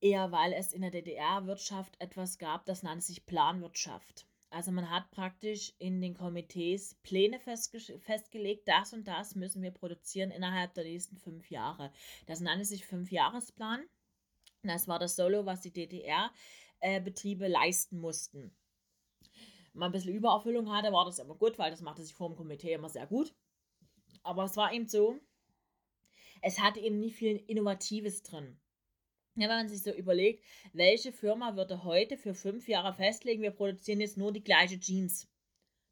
eher, 0.00 0.32
weil 0.32 0.52
es 0.52 0.72
in 0.72 0.82
der 0.82 0.90
DDR-Wirtschaft 0.90 2.00
etwas 2.00 2.38
gab, 2.38 2.64
das 2.64 2.82
nannte 2.82 3.04
sich 3.04 3.26
Planwirtschaft. 3.26 4.26
Also 4.50 4.70
man 4.70 4.90
hat 4.90 5.10
praktisch 5.10 5.72
in 5.78 6.00
den 6.00 6.14
Komitees 6.14 6.96
Pläne 7.02 7.38
festge 7.38 7.80
festgelegt, 7.98 8.68
das 8.68 8.92
und 8.92 9.08
das 9.08 9.34
müssen 9.34 9.62
wir 9.62 9.70
produzieren 9.70 10.30
innerhalb 10.30 10.74
der 10.74 10.84
nächsten 10.84 11.16
fünf 11.16 11.50
Jahre. 11.50 11.90
Das 12.26 12.40
nannte 12.40 12.66
sich 12.66 12.84
Fünfjahresplan. 12.84 13.82
Das 14.62 14.88
war 14.88 14.98
das 14.98 15.16
Solo, 15.16 15.46
was 15.46 15.62
die 15.62 15.72
DDR-Betriebe 15.72 17.46
äh, 17.46 17.48
leisten 17.48 17.98
mussten 17.98 18.54
mal 19.72 19.86
ein 19.86 19.92
bisschen 19.92 20.14
Übererfüllung 20.14 20.70
hatte, 20.72 20.92
war 20.92 21.04
das 21.04 21.18
immer 21.18 21.34
gut, 21.34 21.58
weil 21.58 21.70
das 21.70 21.80
machte 21.80 22.02
sich 22.02 22.14
vor 22.14 22.28
dem 22.28 22.36
Komitee 22.36 22.72
immer 22.72 22.88
sehr 22.88 23.06
gut. 23.06 23.34
Aber 24.22 24.44
es 24.44 24.56
war 24.56 24.72
eben 24.72 24.86
so, 24.86 25.18
es 26.42 26.60
hatte 26.60 26.80
eben 26.80 26.98
nicht 26.98 27.16
viel 27.16 27.36
Innovatives 27.46 28.22
drin. 28.22 28.58
Ja, 29.34 29.48
wenn 29.48 29.56
man 29.56 29.68
sich 29.68 29.82
so 29.82 29.90
überlegt, 29.90 30.44
welche 30.74 31.10
Firma 31.10 31.56
würde 31.56 31.84
heute 31.84 32.18
für 32.18 32.34
fünf 32.34 32.68
Jahre 32.68 32.92
festlegen, 32.92 33.42
wir 33.42 33.50
produzieren 33.50 34.00
jetzt 34.00 34.18
nur 34.18 34.30
die 34.30 34.44
gleiche 34.44 34.78
Jeans. 34.78 35.26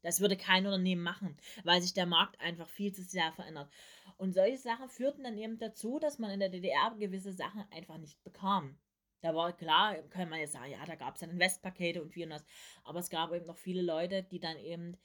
Das 0.03 0.19
würde 0.19 0.37
kein 0.37 0.65
Unternehmen 0.65 1.01
machen, 1.01 1.37
weil 1.63 1.81
sich 1.81 1.93
der 1.93 2.05
Markt 2.05 2.39
einfach 2.39 2.69
viel 2.69 2.93
zu 2.93 3.03
sehr 3.03 3.31
verändert. 3.33 3.71
Und 4.17 4.33
solche 4.33 4.57
Sachen 4.57 4.89
führten 4.89 5.23
dann 5.23 5.37
eben 5.37 5.57
dazu, 5.57 5.97
dass 5.99 6.19
man 6.19 6.31
in 6.31 6.39
der 6.39 6.49
DDR 6.49 6.95
gewisse 6.99 7.33
Sachen 7.33 7.65
einfach 7.71 7.97
nicht 7.97 8.23
bekam. 8.23 8.77
Da 9.21 9.35
war 9.35 9.53
klar, 9.53 9.95
kann 10.09 10.29
man 10.29 10.39
jetzt 10.39 10.53
sagen, 10.53 10.71
ja, 10.71 10.83
da 10.85 10.95
gab 10.95 11.15
es 11.15 11.21
dann 11.21 11.29
Investpakete 11.29 12.01
und 12.01 12.15
wie 12.15 12.23
und 12.23 12.31
das. 12.31 12.45
Aber 12.83 12.99
es 12.99 13.09
gab 13.09 13.31
eben 13.33 13.45
noch 13.45 13.57
viele 13.57 13.81
Leute, 13.81 14.23
die 14.23 14.39
dann 14.39 14.57
eben, 14.57 14.97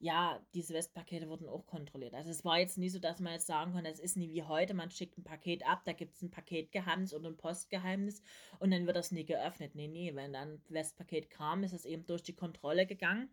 ja, 0.00 0.40
diese 0.54 0.74
Westpakete 0.74 1.28
wurden 1.28 1.48
auch 1.48 1.66
kontrolliert. 1.66 2.14
Also 2.14 2.30
es 2.30 2.44
war 2.44 2.58
jetzt 2.58 2.78
nie 2.78 2.88
so, 2.88 2.98
dass 2.98 3.20
man 3.20 3.34
jetzt 3.34 3.46
sagen 3.46 3.72
konnte, 3.72 3.90
es 3.90 4.00
ist 4.00 4.16
nie 4.16 4.30
wie 4.30 4.42
heute, 4.42 4.74
man 4.74 4.90
schickt 4.90 5.18
ein 5.18 5.24
Paket 5.24 5.66
ab, 5.66 5.82
da 5.84 5.92
gibt 5.92 6.16
es 6.16 6.22
ein 6.22 6.30
Paketgeheimnis 6.30 7.14
oder 7.14 7.28
ein 7.28 7.36
Postgeheimnis 7.36 8.22
und 8.58 8.70
dann 8.72 8.86
wird 8.86 8.96
das 8.96 9.12
nie 9.12 9.24
geöffnet. 9.24 9.74
Nee, 9.74 9.88
nee, 9.88 10.14
wenn 10.14 10.32
dann 10.32 10.54
ein 10.54 10.62
Westpaket 10.68 11.30
kam, 11.30 11.62
ist 11.62 11.72
es 11.72 11.84
eben 11.84 12.06
durch 12.06 12.22
die 12.22 12.34
Kontrolle 12.34 12.86
gegangen. 12.86 13.30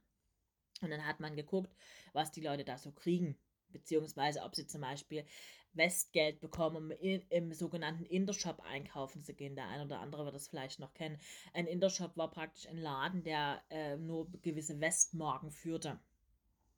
Und 0.82 0.91
dann 0.91 1.08
hat 1.08 1.20
man 1.20 1.36
geguckt, 1.36 1.75
was 2.13 2.32
die 2.32 2.41
Leute 2.41 2.63
da 2.63 2.77
so 2.77 2.91
kriegen 2.91 3.36
beziehungsweise 3.71 4.41
ob 4.43 4.55
sie 4.55 4.67
zum 4.67 4.81
Beispiel 4.81 5.25
Westgeld 5.74 6.39
bekommen, 6.39 6.75
um 6.77 6.91
in, 6.91 7.21
im 7.29 7.53
sogenannten 7.53 8.05
Intershop 8.05 8.62
einkaufen 8.62 9.24
zu 9.24 9.33
gehen. 9.33 9.55
Der 9.55 9.67
eine 9.67 9.86
oder 9.86 10.00
andere 10.00 10.25
wird 10.25 10.36
das 10.36 10.47
vielleicht 10.47 10.79
noch 10.79 10.93
kennen. 10.93 11.19
Ein 11.53 11.67
Intershop 11.67 12.17
war 12.17 12.31
praktisch 12.31 12.67
ein 12.67 12.77
Laden, 12.77 13.24
der 13.24 13.62
äh, 13.69 13.97
nur 13.97 14.29
gewisse 14.41 14.79
Westmarken 14.79 15.51
führte. 15.51 16.00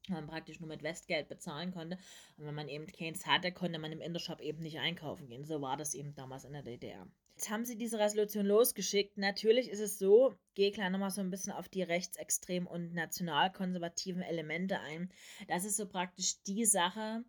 Man 0.08 0.27
praktisch 0.27 0.60
nur 0.60 0.69
mit 0.69 0.84
Westgeld 0.84 1.29
bezahlen 1.29 1.72
konnte. 1.72 1.98
Und 2.38 2.46
wenn 2.46 2.55
man 2.55 2.67
eben 2.67 2.88
keins 2.88 3.25
hatte, 3.25 3.51
konnte 3.51 3.79
man 3.79 3.91
im 3.91 4.01
Intershop 4.01 4.41
eben 4.41 4.62
nicht 4.62 4.79
einkaufen 4.79 5.27
gehen. 5.27 5.46
So 5.46 5.62
war 5.62 5.77
das 5.77 5.93
eben 5.93 6.15
damals 6.15 6.46
in 6.46 6.53
der 6.53 6.63
DDR. 6.63 7.08
Jetzt 7.39 7.51
haben 7.51 7.63
sie 7.63 7.77
diese 7.77 8.00
Resolution 8.00 8.46
losgeschickt. 8.46 9.17
Natürlich 9.17 9.69
ist 9.69 9.79
es 9.79 9.98
so, 9.98 10.34
gehe 10.55 10.72
gleich 10.72 10.89
nochmal 10.89 11.10
so 11.10 11.22
ein 11.22 11.29
bisschen 11.29 11.53
auf 11.53 11.69
die 11.69 11.84
rechtsextremen 11.84 12.67
und 12.67 12.93
nationalkonservativen 12.93 14.22
Elemente 14.22 14.77
ein. 14.81 15.10
Das 15.48 15.63
ist 15.63 15.77
so 15.77 15.88
praktisch 15.88 16.43
die 16.43 16.65
Sache, 16.65 17.24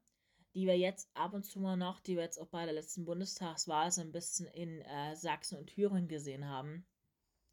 die 0.56 0.66
wir 0.66 0.76
jetzt 0.76 1.08
ab 1.14 1.32
und 1.32 1.44
zu 1.44 1.61
mal 1.61 1.76
noch, 1.76 2.00
die 2.00 2.16
wir 2.16 2.24
jetzt 2.24 2.40
auch 2.40 2.48
bei 2.48 2.64
der 2.64 2.74
letzten 2.74 3.04
Bundestagswahl 3.04 3.92
so 3.92 4.00
ein 4.00 4.11
bisschen 4.11 4.48
in 4.48 4.80
äh, 4.80 5.14
Sachsen 5.14 5.58
und 5.58 5.68
Thüringen 5.68 6.08
gesehen 6.08 6.48
haben. 6.48 6.85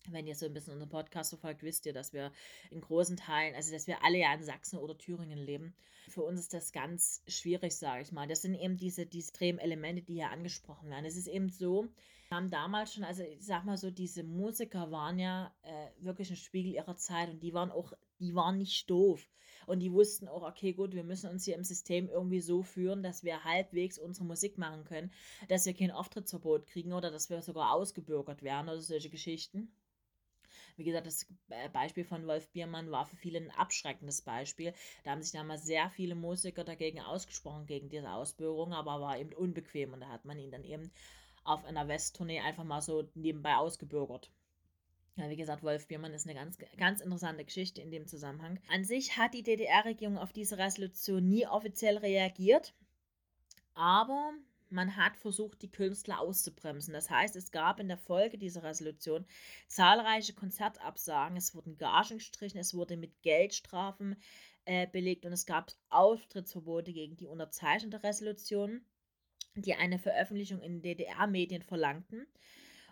Wenn 0.10 0.26
ihr 0.26 0.34
so 0.36 0.48
ein 0.48 0.54
bisschen 0.56 0.74
unseren 0.74 0.90
Podcast 0.90 1.30
verfolgt, 1.30 1.62
wisst 1.62 1.86
ihr, 1.86 1.94
dass 1.94 2.12
wir 2.12 2.32
in 2.72 2.82
großen 2.82 3.18
Teilen, 3.18 3.54
also 3.54 3.72
dass 3.72 3.86
wir 3.86 4.04
alle 4.04 4.18
ja 4.18 4.34
in 4.34 4.42
Sachsen 4.42 4.80
oder 4.80 4.98
Thüringen 4.98 5.38
leben. 5.38 5.76
Für 6.10 6.24
uns 6.24 6.40
ist 6.40 6.56
das 6.56 6.72
ganz 6.72 7.22
schwierig, 7.28 7.76
sage 7.76 8.02
ich 8.02 8.12
mal. 8.12 8.28
Das 8.28 8.42
sind 8.42 8.56
eben 8.56 8.78
diese, 8.78 9.06
diese 9.06 9.28
extremen 9.28 9.60
Elemente, 9.60 10.02
die 10.02 10.16
hier 10.16 10.32
angesprochen 10.32 10.90
werden. 10.90 11.06
Es 11.06 11.18
ist 11.18 11.28
eben 11.28 11.50
so, 11.50 11.88
haben 12.32 12.50
damals 12.50 12.94
schon, 12.94 13.04
also 13.04 13.24
ich 13.24 13.46
sag 13.46 13.66
mal 13.66 13.78
so, 13.78 13.90
diese 13.90 14.24
Musiker 14.24 14.92
waren 14.92 15.18
ja 15.20 15.54
äh, 15.62 15.88
wirklich 16.00 16.30
ein 16.30 16.36
Spiegel 16.36 16.74
ihrer 16.74 16.98
Zeit 16.98 17.30
und 17.30 17.42
die 17.42 17.54
waren 17.54 17.72
auch, 17.72 17.94
die 18.20 18.36
waren 18.36 18.58
nicht 18.58 18.90
doof. 18.90 19.28
Und 19.66 19.80
die 19.80 19.92
wussten 19.92 20.28
auch, 20.30 20.44
okay, 20.44 20.74
gut, 20.74 20.94
wir 20.94 21.04
müssen 21.04 21.30
uns 21.30 21.44
hier 21.44 21.56
im 21.56 21.64
System 21.64 22.08
irgendwie 22.08 22.40
so 22.40 22.64
führen, 22.64 23.04
dass 23.04 23.24
wir 23.24 23.44
halbwegs 23.44 23.98
unsere 24.00 24.26
Musik 24.26 24.58
machen 24.58 24.86
können, 24.86 25.12
dass 25.50 25.66
wir 25.66 25.74
kein 25.74 25.92
Auftrittsverbot 25.92 26.68
kriegen 26.68 26.94
oder 26.94 27.12
dass 27.12 27.30
wir 27.30 27.42
sogar 27.42 27.74
ausgebürgert 27.74 28.44
werden 28.44 28.70
oder 28.70 28.82
solche 28.82 29.10
Geschichten. 29.10 29.70
Wie 30.78 30.84
gesagt, 30.84 31.08
das 31.08 31.26
äh, 31.50 31.70
Beispiel 31.70 32.06
von 32.06 32.28
Wolf 32.28 32.50
Biermann 32.52 32.92
war 32.92 33.06
für 33.06 33.16
viele 33.16 33.40
ein 33.40 33.52
abschreckendes 33.52 34.22
Beispiel. 34.22 34.74
Da 35.04 35.12
haben 35.12 35.22
sich 35.22 35.32
damals 35.32 35.66
sehr 35.66 35.90
viele 35.90 36.16
Musiker 36.16 36.64
dagegen 36.64 37.02
ausgesprochen, 37.02 37.66
gegen 37.66 37.90
diese 37.90 38.12
Ausbürgerung, 38.12 38.74
aber 38.74 39.02
war 39.02 39.18
eben 39.18 39.34
unbequem 39.34 39.94
und 39.94 40.02
da 40.02 40.10
hat 40.10 40.24
man 40.24 40.40
ihn 40.40 40.52
dann 40.52 40.64
eben 40.64 40.92
auf 41.48 41.66
einer 41.66 41.88
Westtournee 41.88 42.42
einfach 42.42 42.64
mal 42.64 42.82
so 42.82 43.10
nebenbei 43.16 43.56
ausgebürgert. 43.56 44.32
Ja, 45.16 45.30
wie 45.30 45.36
gesagt, 45.36 45.64
Wolf 45.64 45.88
Biermann 45.88 46.14
ist 46.14 46.28
eine 46.28 46.36
ganz, 46.36 46.58
ganz 46.78 47.02
interessante 47.02 47.44
Geschichte 47.44 47.82
in 47.82 47.90
dem 47.90 48.06
Zusammenhang. 48.06 48.60
An 48.70 48.84
sich 48.84 49.18
hat 49.18 49.34
die 49.34 49.42
DDR-Regierung 49.42 50.18
auf 50.18 50.32
diese 50.32 50.60
Resolution 50.60 51.28
nie 51.28 51.48
offiziell 51.48 51.98
reagiert, 51.98 52.76
aber 53.74 54.34
man 54.70 54.96
hat 54.96 55.16
versucht, 55.18 55.62
die 55.62 55.72
Künstler 55.72 56.20
auszubremsen. 56.20 56.94
Das 56.94 57.10
heißt, 57.10 57.36
es 57.36 57.52
gab 57.52 57.80
in 57.80 57.88
der 57.88 57.98
Folge 57.98 58.38
dieser 58.38 58.64
Resolution 58.64 59.26
zahlreiche 59.68 60.34
Konzertabsagen, 60.34 61.38
es 61.38 61.56
wurden 61.56 61.78
Gagen 61.78 62.18
gestrichen, 62.18 62.60
es 62.60 62.74
wurde 62.74 62.98
mit 62.98 63.22
Geldstrafen 63.24 64.18
äh, 64.66 64.86
belegt 64.86 65.26
und 65.26 65.32
es 65.32 65.46
gab 65.46 65.72
Auftrittsverbote 65.90 66.92
gegen 66.94 67.16
die 67.18 67.26
Unterzeichner 67.26 67.90
der 67.90 68.04
Resolution, 68.04 68.86
die 69.56 69.74
eine 69.74 70.00
Veröffentlichung 70.00 70.62
in 70.62 70.82
DDR-Medien 70.82 71.64
verlangten 71.64 72.28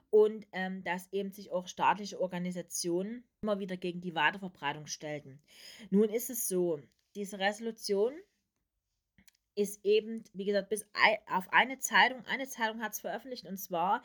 und 0.10 0.48
ähm, 0.54 0.84
dass 0.84 1.12
eben 1.12 1.32
sich 1.32 1.52
auch 1.52 1.68
staatliche 1.68 2.20
Organisationen 2.20 3.24
immer 3.42 3.60
wieder 3.60 3.78
gegen 3.78 4.02
die 4.02 4.16
Weiterverbreitung 4.16 4.88
stellten. 4.88 5.42
Nun 5.90 6.10
ist 6.10 6.30
es 6.30 6.48
so, 6.48 6.80
diese 7.16 7.40
Resolution 7.40 8.14
ist 9.56 9.86
eben, 9.86 10.24
wie 10.34 10.46
gesagt, 10.46 10.70
bis 10.70 10.86
auf 11.28 11.52
eine 11.52 11.80
Zeitung, 11.80 12.26
eine 12.26 12.48
Zeitung 12.48 12.82
hat 12.82 12.94
es 12.94 13.00
veröffentlicht 13.00 13.46
und 13.46 13.58
zwar 13.58 14.04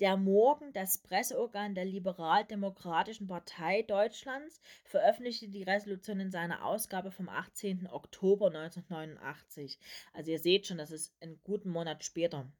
der 0.00 0.16
Morgen, 0.16 0.72
das 0.72 0.98
Presseorgan 0.98 1.74
der 1.74 1.84
Liberaldemokratischen 1.84 3.28
Partei 3.28 3.82
Deutschlands, 3.82 4.60
veröffentlichte 4.84 5.48
die 5.48 5.62
Resolution 5.62 6.20
in 6.20 6.30
seiner 6.30 6.64
Ausgabe 6.64 7.12
vom 7.12 7.28
18. 7.28 7.88
Oktober 7.90 8.46
1989. 8.46 9.78
Also 10.12 10.32
ihr 10.32 10.38
seht 10.38 10.66
schon, 10.66 10.78
das 10.78 10.90
ist 10.90 11.14
einen 11.20 11.40
guten 11.44 11.70
Monat 11.70 12.04
später. 12.04 12.50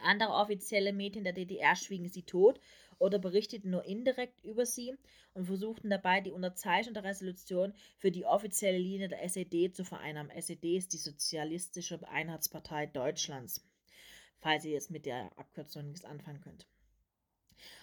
Andere 0.00 0.32
offizielle 0.32 0.92
Medien 0.92 1.24
der 1.24 1.32
DDR 1.32 1.76
schwiegen 1.76 2.08
sie 2.08 2.22
tot 2.22 2.60
oder 2.98 3.18
berichteten 3.18 3.70
nur 3.70 3.84
indirekt 3.84 4.44
über 4.44 4.64
sie 4.64 4.94
und 5.34 5.46
versuchten 5.46 5.90
dabei, 5.90 6.20
die 6.20 6.30
Unterzeichnung 6.30 6.94
der 6.94 7.04
Resolution 7.04 7.74
für 7.98 8.10
die 8.10 8.24
offizielle 8.24 8.78
Linie 8.78 9.08
der 9.08 9.22
SED 9.22 9.74
zu 9.74 9.84
vereinnahmen. 9.84 10.30
SED 10.30 10.76
ist 10.76 10.92
die 10.92 10.98
Sozialistische 10.98 12.00
Einheitspartei 12.08 12.86
Deutschlands, 12.86 13.64
falls 14.42 14.64
ihr 14.64 14.72
jetzt 14.72 14.90
mit 14.90 15.06
der 15.06 15.30
Abkürzung 15.38 15.86
nichts 15.88 16.04
anfangen 16.04 16.42
könnt. 16.42 16.66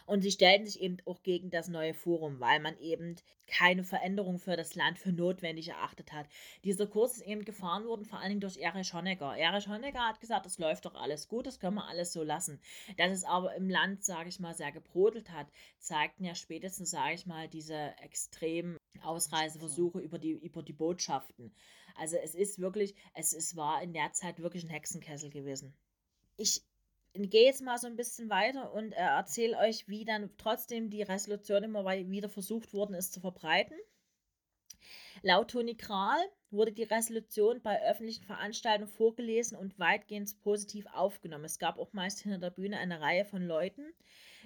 Und 0.06 0.24
sie 0.24 0.32
stellten 0.32 0.66
sich 0.66 0.82
eben 0.82 0.98
auch 1.06 1.22
gegen 1.24 1.52
das 1.52 1.68
neue 1.68 1.94
Forum, 1.94 2.40
weil 2.40 2.60
man 2.60 2.78
eben 2.80 3.16
keine 3.48 3.84
Veränderung 3.84 4.40
für 4.40 4.58
das 4.58 4.76
Land 4.76 5.00
für 5.00 5.12
notwendig 5.12 5.70
erachtet 5.70 6.12
hat. 6.12 6.28
Dieser 6.64 6.88
Kurs 6.88 7.14
ist 7.14 7.26
eben 7.26 7.46
gefahren 7.46 7.86
worden, 7.86 8.06
vor 8.06 8.20
allen 8.20 8.30
Dingen 8.30 8.42
durch 8.42 8.58
Erich 8.58 8.94
Honecker. 8.94 9.38
Erich 9.38 9.68
Honecker 9.68 10.08
hat 10.08 10.20
gesagt, 10.20 10.46
das 10.46 10.58
läuft 10.58 10.86
doch 10.86 10.96
alles 10.96 11.28
gut, 11.28 11.48
das 11.48 11.60
können 11.60 11.76
wir 11.76 11.88
alles 11.88 12.12
so 12.12 12.24
lassen. 12.24 12.60
Dass 12.98 13.12
es 13.12 13.24
aber 13.24 13.56
im 13.56 13.70
Land, 13.70 14.04
sage 14.04 14.30
ich 14.30 14.40
mal, 14.40 14.56
sehr 14.56 14.72
gebrodelt 14.72 15.32
hat, 15.32 15.48
zeigten 15.78 16.26
ja 16.26 16.36
spätestens, 16.36 16.92
sage 16.92 17.14
ich 17.14 17.26
mal, 17.26 17.48
diese 17.48 17.94
extremen 18.02 18.78
Ausreiseversuche 19.04 20.00
über 20.00 20.18
die, 20.18 20.32
über 20.32 20.64
die 20.64 20.74
Botschaften. 20.74 21.54
Also 21.96 22.18
es 22.18 22.34
ist 22.34 22.60
wirklich, 22.60 22.96
es, 23.14 23.34
es 23.34 23.56
war 23.56 23.82
in 23.82 23.94
der 23.94 24.12
Zeit 24.14 24.40
wirklich 24.40 24.64
ein 24.64 24.70
Hexenkessel 24.70 25.30
gewesen. 25.30 25.74
Ich 26.42 26.64
gehe 27.14 27.46
jetzt 27.46 27.62
mal 27.62 27.78
so 27.78 27.88
ein 27.88 27.98
bisschen 27.98 28.30
weiter 28.30 28.72
und 28.72 28.94
äh, 28.94 28.96
erzähle 28.96 29.58
euch, 29.58 29.90
wie 29.90 30.06
dann 30.06 30.30
trotzdem 30.38 30.90
die 30.90 31.02
Resolution 31.02 31.64
immer 31.64 31.86
wieder 31.86 32.30
versucht 32.30 32.74
worden 32.74 32.96
ist 32.96 33.12
zu 33.12 33.20
verbreiten. 33.20 33.78
Laut 35.22 35.52
Toni 35.52 35.76
Kral 35.76 36.18
wurde 36.50 36.72
die 36.72 36.84
Resolution 36.84 37.62
bei 37.62 37.84
öffentlichen 37.84 38.24
Veranstaltungen 38.24 38.90
vorgelesen 38.90 39.58
und 39.58 39.78
weitgehend 39.80 40.40
positiv 40.40 40.86
aufgenommen. 40.94 41.44
Es 41.44 41.60
gab 41.60 41.78
auch 41.78 41.92
meist 41.92 42.22
hinter 42.22 42.38
der 42.38 42.52
Bühne 42.52 42.78
eine 42.78 43.02
Reihe 43.02 43.26
von 43.26 43.46
Leuten, 43.46 43.92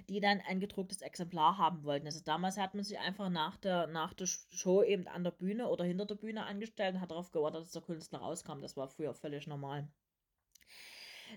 die 0.09 0.19
dann 0.19 0.41
ein 0.41 0.59
gedrucktes 0.59 1.03
Exemplar 1.03 1.59
haben 1.59 1.83
wollten. 1.83 2.07
Also 2.07 2.21
damals 2.25 2.57
hat 2.57 2.73
man 2.73 2.83
sich 2.83 2.97
einfach 2.97 3.29
nach 3.29 3.57
der, 3.57 3.85
nach 3.85 4.15
der 4.15 4.25
Show 4.25 4.81
eben 4.81 5.07
an 5.07 5.23
der 5.23 5.31
Bühne 5.31 5.69
oder 5.69 5.85
hinter 5.85 6.07
der 6.07 6.15
Bühne 6.15 6.43
angestellt 6.45 6.95
und 6.95 7.01
hat 7.01 7.11
darauf 7.11 7.31
gewartet, 7.31 7.61
dass 7.61 7.71
der 7.71 7.83
Künstler 7.83 8.19
rauskam. 8.19 8.61
Das 8.61 8.75
war 8.75 8.87
früher 8.87 9.13
völlig 9.13 9.45
normal. 9.45 9.87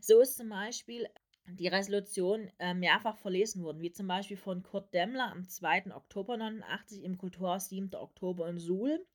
So 0.00 0.20
ist 0.20 0.36
zum 0.36 0.48
Beispiel 0.48 1.08
die 1.48 1.68
Resolution 1.68 2.50
äh, 2.58 2.74
mehrfach 2.74 3.16
verlesen 3.18 3.62
worden, 3.62 3.80
wie 3.80 3.92
zum 3.92 4.08
Beispiel 4.08 4.36
von 4.36 4.62
Kurt 4.62 4.92
Demmler 4.92 5.30
am 5.30 5.48
2. 5.48 5.94
Oktober 5.94 6.34
1989 6.34 7.04
im 7.04 7.16
Kulturhaus 7.18 7.68
7. 7.68 7.94
Oktober 7.94 8.48
in 8.48 8.58
Suhl 8.58 9.06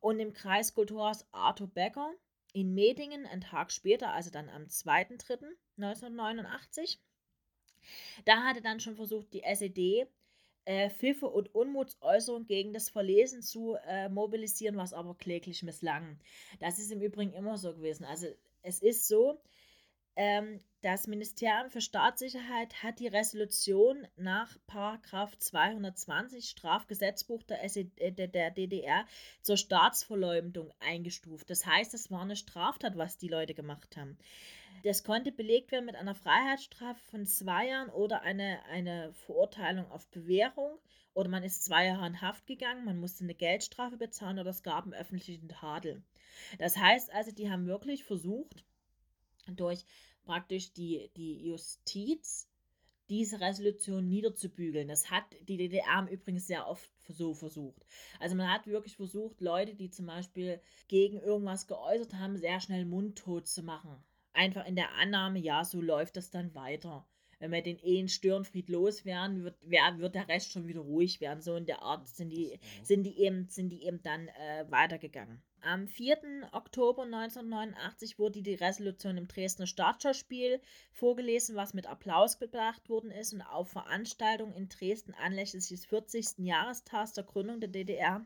und 0.00 0.18
im 0.20 0.32
Kreiskulturhaus 0.32 1.26
Arthur 1.32 1.68
Becker 1.68 2.12
in 2.52 2.74
Medingen 2.74 3.26
einen 3.26 3.42
Tag 3.42 3.70
später, 3.70 4.12
also 4.12 4.30
dann 4.30 4.48
am 4.48 4.64
2.3.1989. 4.64 6.98
Da 8.24 8.44
hatte 8.44 8.62
dann 8.62 8.80
schon 8.80 8.96
versucht, 8.96 9.34
die 9.34 9.42
SED 9.42 10.06
äh, 10.64 10.90
Pfiffe 10.90 11.28
und 11.28 11.54
Unmutsäußerungen 11.54 12.46
gegen 12.46 12.72
das 12.72 12.88
Verlesen 12.88 13.42
zu 13.42 13.76
äh, 13.86 14.08
mobilisieren, 14.08 14.76
was 14.76 14.94
aber 14.94 15.14
kläglich 15.14 15.62
misslang. 15.62 16.18
Das 16.58 16.78
ist 16.78 16.90
im 16.90 17.02
Übrigen 17.02 17.34
immer 17.34 17.58
so 17.58 17.74
gewesen. 17.74 18.04
Also 18.04 18.26
es 18.62 18.82
ist 18.82 19.06
so, 19.06 19.38
ähm, 20.16 20.60
das 20.82 21.06
Ministerium 21.06 21.68
für 21.68 21.80
Staatssicherheit 21.80 22.82
hat 22.82 23.00
die 23.00 23.08
Resolution 23.08 24.06
nach 24.16 24.56
220 24.68 26.48
Strafgesetzbuch 26.48 27.42
der, 27.42 27.62
äh, 27.64 28.12
der, 28.12 28.50
DDR 28.50 29.04
zur 29.42 29.56
Staatsverleumdung 29.56 30.72
eingestuft. 30.80 31.50
Das 31.50 31.66
heißt, 31.66 31.92
es 31.94 32.10
war 32.10 32.22
eine 32.22 32.36
Straftat, 32.36 32.96
was 32.96 33.18
die 33.18 33.28
Leute 33.28 33.52
gemacht 33.54 33.96
haben. 33.96 34.16
Das 34.84 35.02
konnte 35.02 35.32
belegt 35.32 35.72
werden 35.72 35.86
mit 35.86 35.96
einer 35.96 36.14
Freiheitsstrafe 36.14 37.02
von 37.10 37.26
zwei 37.26 37.68
Jahren 37.68 37.88
oder 37.88 38.22
eine, 38.22 38.64
eine 38.66 39.12
Verurteilung 39.12 39.90
auf 39.90 40.06
Bewährung 40.10 40.78
oder 41.14 41.28
man 41.28 41.42
ist 41.42 41.64
zwei 41.64 41.86
Jahre 41.86 42.06
in 42.06 42.20
Haft 42.20 42.46
gegangen, 42.46 42.84
man 42.84 43.00
musste 43.00 43.24
eine 43.24 43.34
Geldstrafe 43.34 43.96
bezahlen 43.96 44.38
oder 44.38 44.50
es 44.50 44.62
gab 44.62 44.84
einen 44.84 44.94
öffentlichen 44.94 45.48
Tadel. 45.48 46.02
Das 46.58 46.76
heißt 46.76 47.12
also, 47.12 47.32
die 47.32 47.50
haben 47.50 47.66
wirklich 47.66 48.04
versucht, 48.04 48.64
durch 49.54 49.84
praktisch 50.24 50.72
die, 50.72 51.10
die 51.16 51.46
Justiz 51.46 52.48
diese 53.08 53.40
Resolution 53.40 54.08
niederzubügeln. 54.08 54.88
Das 54.88 55.10
hat 55.10 55.24
die 55.48 55.56
DDR 55.56 56.00
im 56.00 56.08
Übrigen 56.08 56.40
sehr 56.40 56.66
oft 56.66 56.90
so 57.08 57.34
versucht. 57.34 57.86
Also 58.18 58.34
man 58.34 58.52
hat 58.52 58.66
wirklich 58.66 58.96
versucht, 58.96 59.40
Leute, 59.40 59.74
die 59.74 59.90
zum 59.90 60.06
Beispiel 60.06 60.60
gegen 60.88 61.20
irgendwas 61.20 61.66
geäußert 61.66 62.14
haben, 62.14 62.36
sehr 62.36 62.60
schnell 62.60 62.84
mundtot 62.84 63.46
zu 63.46 63.62
machen. 63.62 64.02
Einfach 64.32 64.66
in 64.66 64.76
der 64.76 64.92
Annahme, 64.94 65.38
ja, 65.38 65.64
so 65.64 65.80
läuft 65.80 66.16
das 66.16 66.30
dann 66.30 66.54
weiter. 66.54 67.06
Wenn 67.38 67.52
wir 67.52 67.62
den 67.62 67.78
Ehen 67.78 68.08
Störenfried 68.08 68.68
loswerden, 68.68 69.44
wird, 69.44 69.56
wird 69.62 70.14
der 70.14 70.28
Rest 70.28 70.52
schon 70.52 70.66
wieder 70.66 70.80
ruhig 70.80 71.20
werden. 71.20 71.42
So 71.42 71.54
in 71.56 71.66
der 71.66 71.82
Art 71.82 72.08
sind 72.08 72.30
die, 72.30 72.58
sind 72.82 73.02
die, 73.04 73.20
eben, 73.20 73.48
sind 73.48 73.70
die 73.70 73.84
eben 73.84 74.02
dann 74.02 74.28
äh, 74.28 74.64
weitergegangen. 74.70 75.42
Am 75.60 75.88
4. 75.88 76.48
Oktober 76.52 77.02
1989 77.02 78.18
wurde 78.18 78.40
die 78.40 78.54
Resolution 78.54 79.16
im 79.16 79.26
Dresdner 79.26 79.66
Staatsschauspiel 79.66 80.60
vorgelesen, 80.92 81.56
was 81.56 81.74
mit 81.74 81.86
Applaus 81.86 82.38
bedacht 82.38 82.88
worden 82.88 83.10
ist 83.10 83.32
und 83.32 83.42
auf 83.42 83.70
Veranstaltungen 83.70 84.54
in 84.54 84.68
Dresden 84.68 85.12
anlässlich 85.14 85.66
des 85.66 85.84
40. 85.86 86.38
Jahrestags 86.38 87.14
der 87.14 87.24
Gründung 87.24 87.58
der 87.60 87.70
DDR 87.70 88.24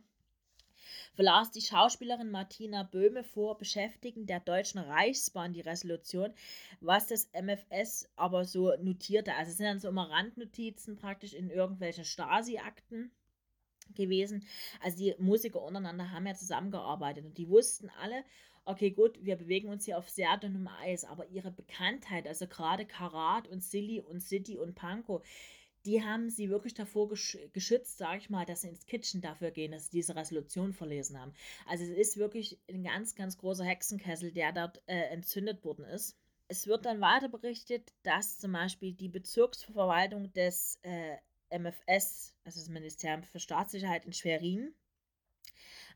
verlas 1.14 1.50
die 1.50 1.60
Schauspielerin 1.60 2.30
Martina 2.30 2.82
Böhme 2.82 3.24
vor 3.24 3.58
Beschäftigten 3.58 4.26
der 4.26 4.40
Deutschen 4.40 4.78
Reichsbahn 4.78 5.52
die 5.52 5.60
Resolution, 5.60 6.32
was 6.80 7.06
das 7.06 7.30
MFS 7.32 8.08
aber 8.16 8.44
so 8.44 8.74
notierte. 8.76 9.34
Also 9.34 9.50
es 9.50 9.56
sind 9.56 9.66
dann 9.66 9.80
so 9.80 9.88
immer 9.88 10.10
Randnotizen 10.10 10.96
praktisch 10.96 11.34
in 11.34 11.50
irgendwelchen 11.50 12.04
Stasi-Akten 12.04 13.10
gewesen. 13.94 14.46
Also 14.80 14.98
die 14.98 15.14
Musiker 15.18 15.62
untereinander 15.62 16.10
haben 16.10 16.26
ja 16.26 16.34
zusammengearbeitet 16.34 17.24
und 17.24 17.38
die 17.38 17.48
wussten 17.48 17.90
alle, 18.00 18.24
okay, 18.64 18.90
gut, 18.90 19.18
wir 19.24 19.36
bewegen 19.36 19.68
uns 19.68 19.84
hier 19.84 19.98
auf 19.98 20.08
sehr 20.08 20.36
dünnem 20.36 20.68
Eis, 20.82 21.04
aber 21.04 21.26
ihre 21.28 21.50
Bekanntheit, 21.50 22.26
also 22.26 22.46
gerade 22.46 22.86
Karat 22.86 23.48
und 23.48 23.62
Silly 23.62 24.00
und 24.00 24.20
City 24.20 24.58
und 24.58 24.74
Panko, 24.74 25.22
die 25.84 26.04
haben 26.04 26.30
sie 26.30 26.50
wirklich 26.50 26.74
davor 26.74 27.08
gesch 27.08 27.38
geschützt, 27.52 27.98
sage 27.98 28.18
ich 28.18 28.30
mal, 28.30 28.44
dass 28.44 28.62
sie 28.62 28.68
ins 28.68 28.86
Kitchen 28.86 29.20
dafür 29.20 29.50
gehen, 29.50 29.72
dass 29.72 29.86
sie 29.86 29.98
diese 29.98 30.14
Resolution 30.14 30.72
verlesen 30.72 31.18
haben. 31.18 31.32
Also 31.66 31.84
es 31.84 31.90
ist 31.90 32.16
wirklich 32.16 32.58
ein 32.68 32.84
ganz, 32.84 33.14
ganz 33.14 33.38
großer 33.38 33.64
Hexenkessel, 33.64 34.32
der 34.32 34.52
dort 34.52 34.82
äh, 34.86 35.08
entzündet 35.10 35.64
worden 35.64 35.84
ist. 35.86 36.16
Es 36.48 36.66
wird 36.66 36.84
dann 36.84 37.00
weiter 37.00 37.28
berichtet, 37.28 37.92
dass 38.02 38.38
zum 38.38 38.52
Beispiel 38.52 38.92
die 38.92 39.08
Bezirksverwaltung 39.08 40.32
des 40.32 40.78
äh, 40.82 41.16
MFS, 41.50 42.34
also 42.44 42.60
das 42.60 42.68
Ministerium 42.68 43.22
für 43.22 43.40
Staatssicherheit 43.40 44.04
in 44.04 44.12
Schwerin, 44.12 44.74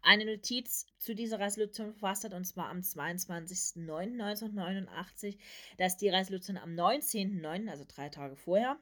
eine 0.02 0.24
Notiz 0.26 0.86
zu 0.98 1.14
dieser 1.14 1.40
Resolution 1.40 1.92
verfasst 1.92 2.24
hat, 2.24 2.34
und 2.34 2.44
zwar 2.44 2.68
am 2.68 2.80
22.09.1989, 2.80 5.38
dass 5.78 5.96
die 5.96 6.10
Resolution 6.10 6.56
am 6.56 6.74
19.09., 6.74 7.70
also 7.70 7.84
drei 7.88 8.08
Tage 8.10 8.36
vorher, 8.36 8.78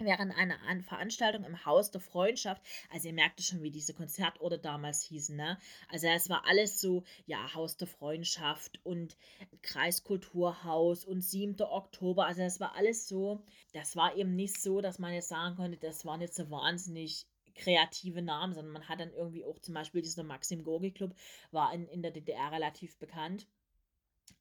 während 0.00 0.34
einer 0.36 0.58
Veranstaltung 0.82 1.44
im 1.44 1.64
Haus 1.64 1.90
der 1.90 2.00
Freundschaft, 2.00 2.62
also 2.90 3.08
ihr 3.08 3.14
merkt 3.14 3.40
schon, 3.42 3.62
wie 3.62 3.70
diese 3.70 3.94
Konzertorte 3.94 4.58
damals 4.58 5.02
hießen, 5.04 5.36
ne? 5.36 5.58
Also 5.88 6.08
es 6.08 6.28
war 6.28 6.46
alles 6.46 6.80
so, 6.80 7.04
ja, 7.26 7.54
Haus 7.54 7.76
der 7.76 7.88
Freundschaft 7.88 8.80
und 8.84 9.16
Kreiskulturhaus 9.62 11.04
und 11.04 11.22
7. 11.22 11.60
Oktober, 11.62 12.26
also 12.26 12.42
es 12.42 12.60
war 12.60 12.74
alles 12.76 13.08
so, 13.08 13.44
das 13.72 13.96
war 13.96 14.16
eben 14.16 14.34
nicht 14.34 14.60
so, 14.60 14.80
dass 14.80 14.98
man 14.98 15.12
jetzt 15.12 15.28
sagen 15.28 15.56
konnte, 15.56 15.78
das 15.78 16.04
waren 16.04 16.20
jetzt 16.20 16.36
so 16.36 16.50
wahnsinnig 16.50 17.26
kreative 17.54 18.22
Namen, 18.22 18.54
sondern 18.54 18.72
man 18.72 18.88
hat 18.88 19.00
dann 19.00 19.12
irgendwie 19.12 19.44
auch 19.44 19.58
zum 19.58 19.74
Beispiel 19.74 20.02
dieser 20.02 20.22
Maxim 20.22 20.64
Gorgi 20.64 20.92
Club, 20.92 21.14
war 21.50 21.72
in, 21.74 21.86
in 21.88 22.02
der 22.02 22.10
DDR 22.10 22.52
relativ 22.52 22.98
bekannt, 22.98 23.46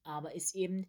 aber 0.04 0.34
ist 0.34 0.56
eben 0.56 0.88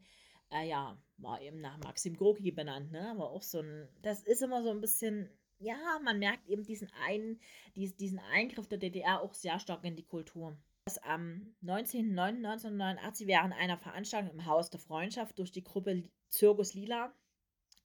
äh, 0.51 0.69
ja, 0.69 0.97
war 1.19 1.41
eben 1.41 1.61
nach 1.61 1.79
Maxim 1.79 2.17
Gorki 2.17 2.51
benannt, 2.51 2.93
ne? 2.93 3.11
Aber 3.11 3.31
auch 3.31 3.43
so 3.43 3.61
ein, 3.61 3.89
das 4.03 4.23
ist 4.23 4.43
immer 4.43 4.63
so 4.63 4.71
ein 4.71 4.81
bisschen, 4.81 5.31
ja, 5.59 5.77
man 6.03 6.19
merkt 6.19 6.49
eben 6.49 6.65
diesen 6.65 6.91
einen, 7.05 7.41
dies, 7.77 7.97
diesen 7.97 8.19
Eingriff 8.19 8.69
der 8.69 8.79
DDR 8.79 9.21
auch 9.21 9.35
sehr 9.35 9.59
stark 9.59 9.85
in 9.85 9.97
die 9.97 10.07
Kultur. 10.07 10.57
Das 10.85 10.99
am 10.99 11.55
19.09.1989 11.63 13.27
während 13.27 13.55
einer 13.55 13.79
Veranstaltung 13.79 14.33
im 14.33 14.47
Haus 14.47 14.71
der 14.71 14.81
Freundschaft 14.81 15.39
durch 15.39 15.53
die 15.53 15.63
Gruppe 15.63 16.09
Zirkus 16.31 16.75
Lila 16.75 17.13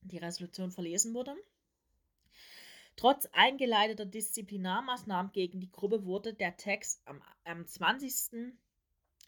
die 0.01 0.17
Resolution 0.17 0.71
verlesen 0.71 1.13
wurde. 1.13 1.35
Trotz 2.95 3.27
eingeleiteter 3.33 4.05
Disziplinarmaßnahmen 4.05 5.31
gegen 5.33 5.59
die 5.59 5.71
Gruppe 5.71 6.05
wurde 6.05 6.33
der 6.33 6.55
Text 6.55 7.01
am, 7.05 7.21
am 7.43 7.67
20. 7.67 8.53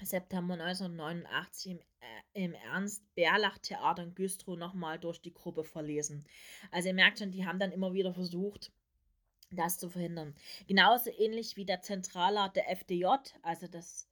September 0.01 0.53
1989 0.53 1.71
im, 1.73 1.79
im 2.37 2.53
Ernst-Berlach-Theater 2.53 4.03
in 4.03 4.13
Güstrow 4.13 4.57
nochmal 4.57 4.99
durch 4.99 5.19
die 5.19 5.33
Gruppe 5.33 5.63
verlesen. 5.63 6.23
Also 6.71 6.89
ihr 6.89 6.93
merkt 6.93 7.17
schon, 7.17 7.31
die 7.31 7.45
haben 7.45 7.57
dann 7.57 7.71
immer 7.71 7.93
wieder 7.93 8.13
versucht, 8.13 8.71
das 9.49 9.79
zu 9.79 9.89
verhindern. 9.89 10.35
Genauso 10.67 11.09
ähnlich 11.09 11.57
wie 11.57 11.65
der 11.65 11.81
Zentralrat 11.81 12.55
der 12.55 12.69
FDJ, 12.69 13.05
also 13.41 13.67
das 13.67 14.07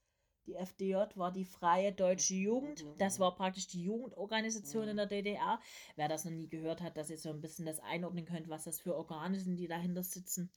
die 0.47 0.55
FDJ 0.55 0.95
war 1.15 1.31
die 1.31 1.45
Freie 1.45 1.91
Deutsche 1.91 2.35
Jugend. 2.35 2.85
Das 2.99 3.19
war 3.19 3.35
praktisch 3.35 3.67
die 3.67 3.83
Jugendorganisation 3.83 4.87
in 4.87 4.97
der 4.97 5.07
DDR. 5.07 5.59
Wer 5.95 6.07
das 6.07 6.23
noch 6.23 6.31
nie 6.31 6.47
gehört 6.47 6.81
hat, 6.81 6.97
dass 6.97 7.09
ihr 7.09 7.17
so 7.17 7.31
ein 7.31 7.41
bisschen 7.41 7.65
das 7.65 7.79
einordnen 7.79 8.25
könnt, 8.25 8.47
was 8.47 8.65
das 8.65 8.79
für 8.79 8.95
Organe 8.95 9.39
sind, 9.39 9.57
die 9.57 9.67
dahinter 9.67 10.03
sitzen, 10.03 10.51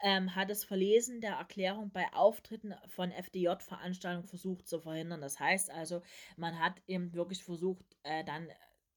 ähm, 0.00 0.34
hat 0.34 0.50
das 0.50 0.64
Verlesen 0.64 1.20
der 1.20 1.34
Erklärung 1.34 1.90
bei 1.90 2.12
Auftritten 2.12 2.74
von 2.88 3.10
FDJ-Veranstaltungen 3.10 4.26
versucht 4.26 4.68
zu 4.68 4.80
verhindern. 4.80 5.20
Das 5.20 5.40
heißt 5.40 5.70
also, 5.70 6.02
man 6.36 6.58
hat 6.58 6.82
eben 6.86 7.14
wirklich 7.14 7.44
versucht, 7.44 7.84
äh, 8.02 8.24
dann 8.24 8.48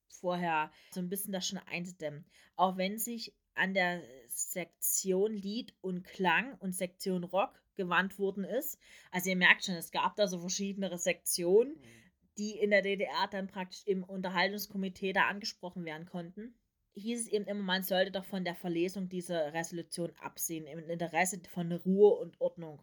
vorher 0.09 0.71
so 0.91 0.99
ein 0.99 1.09
bisschen 1.09 1.33
das 1.33 1.47
schon 1.47 1.59
einzudämmen. 1.59 2.25
Auch 2.55 2.77
wenn 2.77 2.97
sich 2.97 3.33
an 3.57 3.73
der 3.73 4.01
Sektion 4.27 5.33
Lied 5.33 5.73
und 5.81 6.03
Klang 6.03 6.55
und 6.59 6.75
Sektion 6.75 7.23
Rock 7.23 7.61
gewandt 7.75 8.19
worden 8.19 8.43
ist. 8.43 8.79
Also 9.11 9.29
ihr 9.29 9.35
merkt 9.35 9.65
schon, 9.65 9.75
es 9.75 9.91
gab 9.91 10.15
da 10.15 10.27
so 10.27 10.39
verschiedene 10.39 10.95
Sektionen, 10.97 11.73
mhm. 11.73 12.11
die 12.37 12.57
in 12.57 12.71
der 12.71 12.81
DDR 12.81 13.27
dann 13.29 13.47
praktisch 13.47 13.83
im 13.85 14.03
Unterhaltungskomitee 14.03 15.13
da 15.13 15.27
angesprochen 15.27 15.85
werden 15.85 16.05
konnten. 16.05 16.55
Hieß 16.97 17.21
es 17.21 17.27
eben 17.27 17.45
immer, 17.45 17.61
man 17.61 17.83
sollte 17.83 18.11
doch 18.11 18.25
von 18.25 18.43
der 18.43 18.55
Verlesung 18.55 19.07
dieser 19.07 19.53
Resolution 19.53 20.11
absehen, 20.19 20.65
im 20.65 20.89
Interesse 20.89 21.39
von 21.47 21.71
Ruhe 21.71 22.15
und 22.15 22.41
Ordnung. 22.41 22.81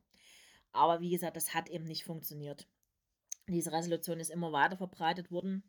Aber 0.70 1.00
wie 1.00 1.10
gesagt, 1.10 1.36
das 1.36 1.52
hat 1.52 1.68
eben 1.68 1.84
nicht 1.84 2.04
funktioniert. 2.04 2.68
Diese 3.48 3.72
Resolution 3.72 4.20
ist 4.20 4.30
immer 4.30 4.52
weiter 4.52 4.76
verbreitet 4.76 5.32
worden, 5.32 5.64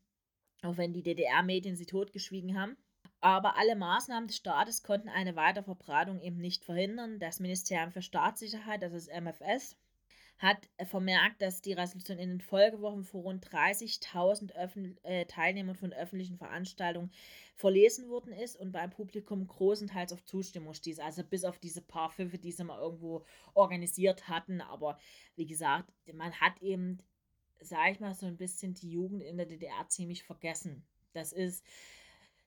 auch 0.61 0.77
wenn 0.77 0.93
die 0.93 1.01
DDR-Medien 1.01 1.75
sie 1.75 1.87
totgeschwiegen 1.87 2.59
haben. 2.59 2.77
Aber 3.19 3.57
alle 3.57 3.75
Maßnahmen 3.75 4.27
des 4.27 4.37
Staates 4.37 4.83
konnten 4.83 5.09
eine 5.09 5.35
Weiterverbreitung 5.35 6.21
eben 6.21 6.37
nicht 6.37 6.65
verhindern. 6.65 7.17
Das 7.17 7.39
Ministerium 7.39 7.91
für 7.91 8.03
Staatssicherheit, 8.03 8.83
das 8.83 8.93
ist 8.93 9.09
MFS, 9.09 9.75
hat 10.37 10.69
äh, 10.77 10.85
vermerkt, 10.85 11.41
dass 11.41 11.61
die 11.61 11.73
Resolution 11.73 12.17
in 12.17 12.29
den 12.29 12.41
Folgewochen 12.41 13.03
vor 13.03 13.23
rund 13.23 13.47
30.000 13.47 15.03
äh, 15.03 15.25
Teilnehmern 15.25 15.75
von 15.75 15.93
öffentlichen 15.93 16.37
Veranstaltungen 16.37 17.11
verlesen 17.55 18.09
worden 18.09 18.33
ist 18.33 18.57
und 18.57 18.71
beim 18.71 18.89
Publikum 18.89 19.47
großenteils 19.47 20.11
auf 20.11 20.25
Zustimmung 20.25 20.73
stieß. 20.73 20.99
Also 20.99 21.23
bis 21.23 21.45
auf 21.45 21.57
diese 21.57 21.81
paar 21.81 22.09
Pfiffe, 22.09 22.37
die 22.37 22.51
sie 22.51 22.65
mal 22.65 22.79
irgendwo 22.79 23.23
organisiert 23.53 24.27
hatten. 24.27 24.59
Aber 24.59 24.97
wie 25.35 25.45
gesagt, 25.45 25.89
man 26.13 26.33
hat 26.33 26.61
eben, 26.61 26.97
sag 27.61 27.91
ich 27.91 27.99
mal, 28.01 28.13
so 28.13 28.25
ein 28.25 28.37
bisschen 28.37 28.73
die 28.73 28.91
Jugend 28.91 29.23
in 29.23 29.37
der 29.37 29.45
DDR 29.45 29.87
ziemlich 29.87 30.23
vergessen. 30.23 30.85
Das 31.13 31.31
ist 31.31 31.65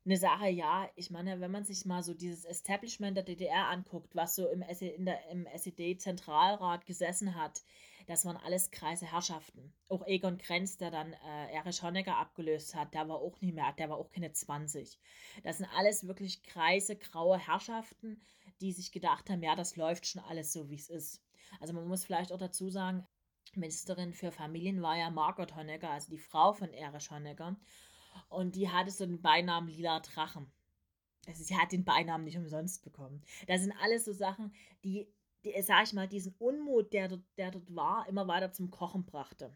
eine 0.09 0.17
Sache, 0.17 0.49
ja, 0.49 0.89
ich 0.97 1.11
meine, 1.11 1.41
wenn 1.41 1.51
man 1.51 1.65
sich 1.65 1.85
mal 1.85 2.03
so 2.03 2.15
dieses 2.15 2.45
Establishment 2.47 3.17
der 3.17 3.25
DDR 3.25 3.69
anguckt, 3.69 4.17
was 4.17 4.35
so 4.35 4.49
im, 4.49 4.63
in 4.63 5.05
der, 5.05 5.29
im 5.29 5.47
SED-Zentralrat 5.47 6.87
gesessen 6.87 7.35
hat, 7.35 7.63
das 8.07 8.25
waren 8.25 8.39
alles 8.39 8.71
Kreise 8.71 9.05
Herrschaften. 9.05 9.75
Auch 9.91 10.07
Egon 10.07 10.39
Krenz, 10.39 10.79
der 10.79 10.91
dann 10.91 11.13
äh, 11.13 11.53
Erich 11.53 11.83
Honecker 11.83 12.17
abgelöst 12.17 12.75
hat, 12.75 12.95
der 12.95 13.07
war 13.07 13.17
auch 13.17 13.39
nicht 13.43 13.55
mehr, 13.55 13.71
der 13.77 13.91
war 13.91 13.99
auch 13.99 14.11
keine 14.11 14.33
20. 14.33 14.99
Das 15.43 15.59
sind 15.59 15.69
alles 15.77 16.07
wirklich 16.07 16.43
Kreise, 16.43 16.97
graue 16.97 17.39
Herrschaften, 17.39 18.19
die 18.63 18.73
sich 18.73 18.93
gedacht 18.93 19.29
haben, 19.29 19.43
ja, 19.43 19.55
das 19.57 19.77
läuft 19.77 20.07
schon 20.07 20.23
alles 20.23 20.55
so, 20.55 20.71
wie 20.71 20.77
es 20.77 20.89
ist. 20.89 21.23
Also 21.61 21.75
man 21.75 21.87
muss 21.87 22.07
vielleicht 22.07 22.33
auch 22.33 22.39
dazu 22.39 22.71
sagen, 22.71 23.07
Ministerin 23.55 24.15
für 24.15 24.33
Familien 24.33 24.81
war 24.81 24.97
ja 24.97 25.11
Margot 25.11 25.55
Honecker, 25.55 25.91
also 25.91 26.11
die 26.11 26.19
Frau 26.19 26.55
von 26.55 26.73
Erich 26.73 27.11
Honecker. 27.11 27.57
Und 28.29 28.57
die 28.57 28.69
hatte 28.69 28.91
so 28.91 29.07
den 29.07 29.23
Beinamen 29.23 29.69
Lila 29.69 30.01
Drachen. 30.01 30.51
Also 31.27 31.45
sie 31.45 31.57
hat 31.57 31.73
den 31.73 31.85
Beinamen 31.85 32.25
nicht 32.25 32.39
umsonst 32.39 32.83
bekommen. 32.83 33.23
Das 33.47 33.61
sind 33.61 33.73
alles 33.83 34.05
so 34.05 34.13
Sachen, 34.13 34.55
die, 34.85 35.07
die 35.45 35.61
sag 35.63 35.85
ich 35.85 35.93
mal, 35.93 36.09
diesen 36.09 36.35
Unmut, 36.39 36.93
der 36.93 37.09
dort, 37.09 37.23
der 37.37 37.51
dort 37.51 37.75
war, 37.75 38.09
immer 38.09 38.27
weiter 38.29 38.53
zum 38.53 38.71
Kochen 38.71 39.05
brachte. 39.05 39.55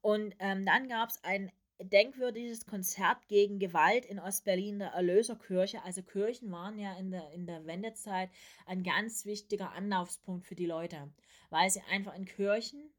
Und 0.00 0.34
ähm, 0.38 0.64
dann 0.64 0.88
gab 0.88 1.10
es 1.10 1.22
ein 1.24 1.50
denkwürdiges 1.82 2.66
Konzert 2.66 3.26
gegen 3.28 3.58
Gewalt 3.58 4.04
in 4.04 4.18
Ostberlin 4.18 4.78
der 4.78 4.90
Erlöserkirche. 4.90 5.82
Also 5.82 6.02
Kirchen 6.02 6.52
waren 6.52 6.78
ja 6.78 6.94
in 6.94 7.10
der, 7.10 7.30
in 7.32 7.46
der 7.46 7.66
Wendezeit 7.66 8.30
ein 8.66 8.82
ganz 8.82 9.24
wichtiger 9.24 9.72
Anlaufspunkt 9.72 10.46
für 10.46 10.54
die 10.54 10.66
Leute, 10.66 11.10
weil 11.48 11.70
sie 11.70 11.80
einfach 11.90 12.14
in 12.14 12.26
Kirchen, 12.26 12.92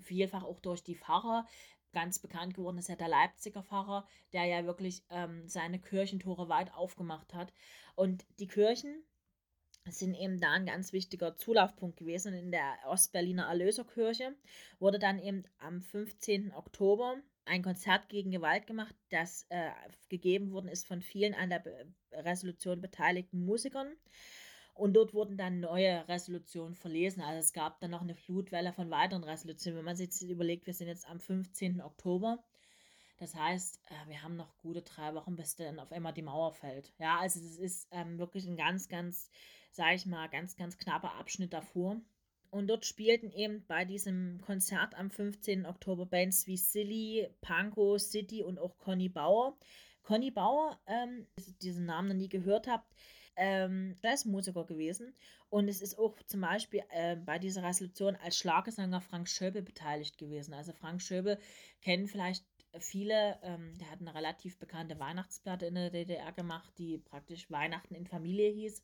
vielfach 0.00 0.42
auch 0.42 0.60
durch 0.60 0.82
die 0.82 0.96
Pfarrer, 0.96 1.46
ganz 1.92 2.18
bekannt 2.18 2.54
geworden 2.54 2.78
ist 2.78 2.88
ja 2.88 2.96
der 2.96 3.08
Leipziger 3.08 3.62
Pfarrer, 3.62 4.06
der 4.32 4.44
ja 4.44 4.64
wirklich 4.64 5.02
ähm, 5.10 5.46
seine 5.48 5.78
Kirchentore 5.78 6.48
weit 6.48 6.72
aufgemacht 6.74 7.34
hat. 7.34 7.52
Und 7.94 8.24
die 8.38 8.48
Kirchen 8.48 9.04
sind 9.88 10.14
eben 10.14 10.40
da 10.40 10.52
ein 10.52 10.66
ganz 10.66 10.92
wichtiger 10.92 11.36
Zulaufpunkt 11.36 11.98
gewesen. 11.98 12.34
In 12.34 12.52
der 12.52 12.74
Ostberliner 12.86 13.46
Erlöserkirche 13.46 14.34
wurde 14.78 14.98
dann 14.98 15.18
eben 15.18 15.44
am 15.58 15.82
15. 15.82 16.54
Oktober 16.54 17.16
ein 17.44 17.62
Konzert 17.62 18.08
gegen 18.08 18.30
Gewalt 18.30 18.66
gemacht, 18.66 18.94
das 19.10 19.46
äh, 19.48 19.70
gegeben 20.08 20.52
worden 20.52 20.68
ist 20.68 20.86
von 20.86 21.02
vielen 21.02 21.34
an 21.34 21.50
der 21.50 21.58
Be 21.58 21.92
Resolution 22.12 22.80
beteiligten 22.80 23.44
Musikern. 23.44 23.96
Und 24.74 24.94
dort 24.94 25.12
wurden 25.12 25.36
dann 25.36 25.60
neue 25.60 26.06
Resolutionen 26.08 26.74
verlesen. 26.74 27.22
Also 27.22 27.38
es 27.38 27.52
gab 27.52 27.80
dann 27.80 27.90
noch 27.90 28.00
eine 28.00 28.14
Flutwelle 28.14 28.72
von 28.72 28.90
weiteren 28.90 29.24
Resolutionen. 29.24 29.78
Wenn 29.78 29.84
man 29.84 29.96
sich 29.96 30.06
jetzt 30.06 30.22
überlegt, 30.22 30.66
wir 30.66 30.74
sind 30.74 30.88
jetzt 30.88 31.08
am 31.08 31.20
15. 31.20 31.82
Oktober. 31.82 32.42
Das 33.18 33.34
heißt, 33.34 33.80
äh, 33.86 34.08
wir 34.08 34.22
haben 34.22 34.36
noch 34.36 34.56
gute 34.58 34.82
drei 34.82 35.14
Wochen, 35.14 35.36
bis 35.36 35.54
dann 35.56 35.78
auf 35.78 35.92
einmal 35.92 36.14
die 36.14 36.22
Mauer 36.22 36.52
fällt. 36.52 36.92
Ja, 36.98 37.18
also 37.18 37.38
es 37.38 37.58
ist 37.58 37.88
ähm, 37.92 38.18
wirklich 38.18 38.46
ein 38.46 38.56
ganz, 38.56 38.88
ganz, 38.88 39.30
sage 39.70 39.94
ich 39.94 40.06
mal, 40.06 40.28
ganz, 40.28 40.56
ganz 40.56 40.78
knapper 40.78 41.14
Abschnitt 41.14 41.52
davor. 41.52 42.00
Und 42.50 42.66
dort 42.66 42.84
spielten 42.84 43.30
eben 43.30 43.64
bei 43.66 43.84
diesem 43.84 44.40
Konzert 44.42 44.94
am 44.94 45.10
15. 45.10 45.66
Oktober 45.66 46.04
Bands 46.04 46.46
wie 46.46 46.56
Silly, 46.56 47.28
Panko, 47.40 47.96
City 47.98 48.42
und 48.42 48.58
auch 48.58 48.76
Conny 48.78 49.08
Bauer. 49.08 49.56
Conny 50.02 50.30
Bauer, 50.30 50.78
ähm, 50.86 51.26
diesen 51.62 51.86
Namen 51.86 52.08
noch 52.08 52.16
nie 52.16 52.28
gehört 52.28 52.66
habt, 52.66 52.92
ähm, 53.36 53.96
Jazzmusiker 54.02 54.64
gewesen. 54.64 55.14
Und 55.48 55.68
es 55.68 55.82
ist 55.82 55.98
auch 55.98 56.16
zum 56.26 56.40
Beispiel 56.40 56.82
äh, 56.90 57.16
bei 57.16 57.38
dieser 57.38 57.62
Resolution 57.62 58.16
als 58.16 58.38
Schlagersänger 58.38 59.00
Frank 59.00 59.28
Schöbel 59.28 59.62
beteiligt 59.62 60.18
gewesen. 60.18 60.54
Also 60.54 60.72
Frank 60.72 61.02
Schöbel 61.02 61.38
kennen 61.80 62.08
vielleicht 62.08 62.44
viele, 62.78 63.38
ähm, 63.42 63.76
der 63.78 63.90
hat 63.90 64.00
eine 64.00 64.14
relativ 64.14 64.58
bekannte 64.58 64.98
Weihnachtsplatte 64.98 65.66
in 65.66 65.74
der 65.74 65.90
DDR 65.90 66.32
gemacht, 66.32 66.72
die 66.78 66.98
praktisch 66.98 67.50
Weihnachten 67.50 67.94
in 67.94 68.06
Familie 68.06 68.50
hieß 68.50 68.82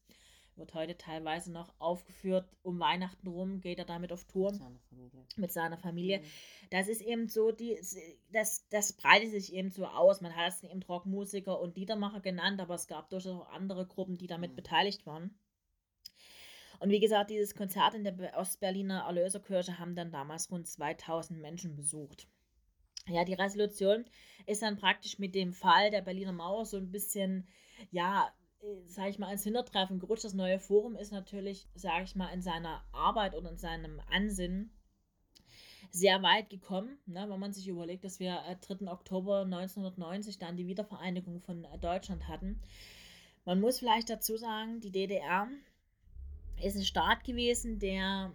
wird 0.59 0.75
heute 0.75 0.97
teilweise 0.97 1.53
noch 1.53 1.73
aufgeführt. 1.79 2.49
Um 2.63 2.79
Weihnachten 2.81 3.27
rum 3.29 3.61
geht 3.61 3.79
er 3.79 3.85
damit 3.85 4.13
auf 4.13 4.25
Tour. 4.25 4.53
Mit 4.53 4.61
seiner 4.61 4.79
Familie. 4.81 5.25
Mit 5.37 5.53
seiner 5.53 5.79
Familie. 5.79 6.19
Mhm. 6.19 6.25
Das 6.71 6.89
ist 6.89 7.01
eben 7.01 7.29
so, 7.29 7.53
die, 7.53 7.79
das, 8.33 8.67
das 8.69 8.93
breitet 8.93 9.31
sich 9.31 9.53
eben 9.55 9.71
so 9.71 9.87
aus. 9.87 10.21
Man 10.21 10.35
hat 10.37 10.53
es 10.53 10.63
eben 10.63 10.83
Rockmusiker 10.83 11.61
und 11.61 11.77
Liedermacher 11.77 12.21
genannt, 12.21 12.61
aber 12.61 12.75
es 12.75 12.87
gab 12.87 13.11
durchaus 13.11 13.41
auch 13.41 13.51
andere 13.51 13.87
Gruppen, 13.87 14.19
die 14.19 14.27
damit 14.27 14.53
mhm. 14.53 14.57
beteiligt 14.57 15.07
waren. 15.07 15.39
Und 16.81 16.91
wie 16.91 17.01
gesagt, 17.01 17.31
dieses 17.31 17.55
Konzert 17.55 17.95
in 17.95 18.05
der 18.05 18.37
Ostberliner 18.37 19.05
Erlöserkirche 19.07 19.79
haben 19.79 19.97
dann 19.97 20.13
damals 20.13 20.51
rund 20.51 20.67
2000 20.67 21.41
Menschen 21.41 21.75
besucht. 21.75 22.29
Ja, 23.09 23.25
die 23.25 23.35
Resolution 23.35 24.05
ist 24.47 24.63
dann 24.63 24.77
praktisch 24.77 25.19
mit 25.19 25.35
dem 25.35 25.53
Fall 25.53 25.91
der 25.91 26.03
Berliner 26.03 26.33
Mauer 26.33 26.67
so 26.67 26.77
ein 26.77 26.91
bisschen, 26.91 27.49
ja, 27.91 28.33
sage 28.87 29.11
ich 29.11 29.19
mal, 29.19 29.33
ins 29.33 29.45
Hintertreffen 29.45 29.99
gerutscht. 29.99 30.25
Das 30.25 30.35
neue 30.35 30.59
Forum 30.59 30.97
ist 30.97 31.13
natürlich, 31.13 31.69
sage 31.75 32.05
ich 32.05 32.17
mal, 32.17 32.33
in 32.33 32.43
seiner 32.43 32.85
Arbeit 32.93 33.35
und 33.35 33.47
in 33.47 33.57
seinem 33.57 34.01
Ansinnen 34.11 34.71
sehr 35.91 36.23
weit 36.23 36.51
gekommen, 36.51 36.99
ne, 37.07 37.27
wenn 37.29 37.41
man 37.41 37.53
sich 37.53 37.67
überlegt, 37.67 38.05
dass 38.05 38.21
wir 38.21 38.43
äh, 38.47 38.57
3. 38.57 38.91
Oktober 38.91 39.43
1990 39.43 40.39
dann 40.39 40.57
die 40.57 40.67
Wiedervereinigung 40.67 41.41
von 41.41 41.65
äh, 41.65 41.79
Deutschland 41.79 42.29
hatten. 42.29 42.61
Man 43.45 43.61
muss 43.61 43.79
vielleicht 43.79 44.11
dazu 44.11 44.37
sagen, 44.37 44.81
die 44.81 44.91
DDR 44.91 45.49
ist 46.63 46.77
ein 46.77 46.85
Staat 46.85 47.25
gewesen, 47.25 47.79
der 47.79 48.33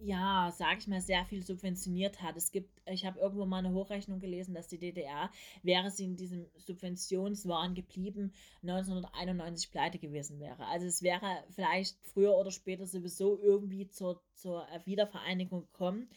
ja, 0.00 0.52
sage 0.56 0.78
ich 0.78 0.86
mal, 0.86 1.00
sehr 1.00 1.24
viel 1.24 1.42
subventioniert 1.42 2.22
hat. 2.22 2.36
Es 2.36 2.52
gibt, 2.52 2.70
ich 2.86 3.04
habe 3.04 3.18
irgendwo 3.18 3.46
mal 3.46 3.58
eine 3.58 3.72
Hochrechnung 3.72 4.20
gelesen, 4.20 4.54
dass 4.54 4.68
die 4.68 4.78
DDR, 4.78 5.30
wäre 5.62 5.90
sie 5.90 6.04
in 6.04 6.16
diesem 6.16 6.46
Subventionswahn 6.56 7.74
geblieben, 7.74 8.32
1991 8.62 9.70
pleite 9.70 9.98
gewesen 9.98 10.38
wäre. 10.38 10.66
Also 10.66 10.86
es 10.86 11.02
wäre 11.02 11.44
vielleicht 11.50 11.96
früher 12.02 12.36
oder 12.36 12.50
später 12.50 12.86
sowieso 12.86 13.38
irgendwie 13.42 13.88
zur, 13.88 14.22
zur 14.34 14.66
Wiedervereinigung 14.84 15.62
gekommen. 15.62 16.08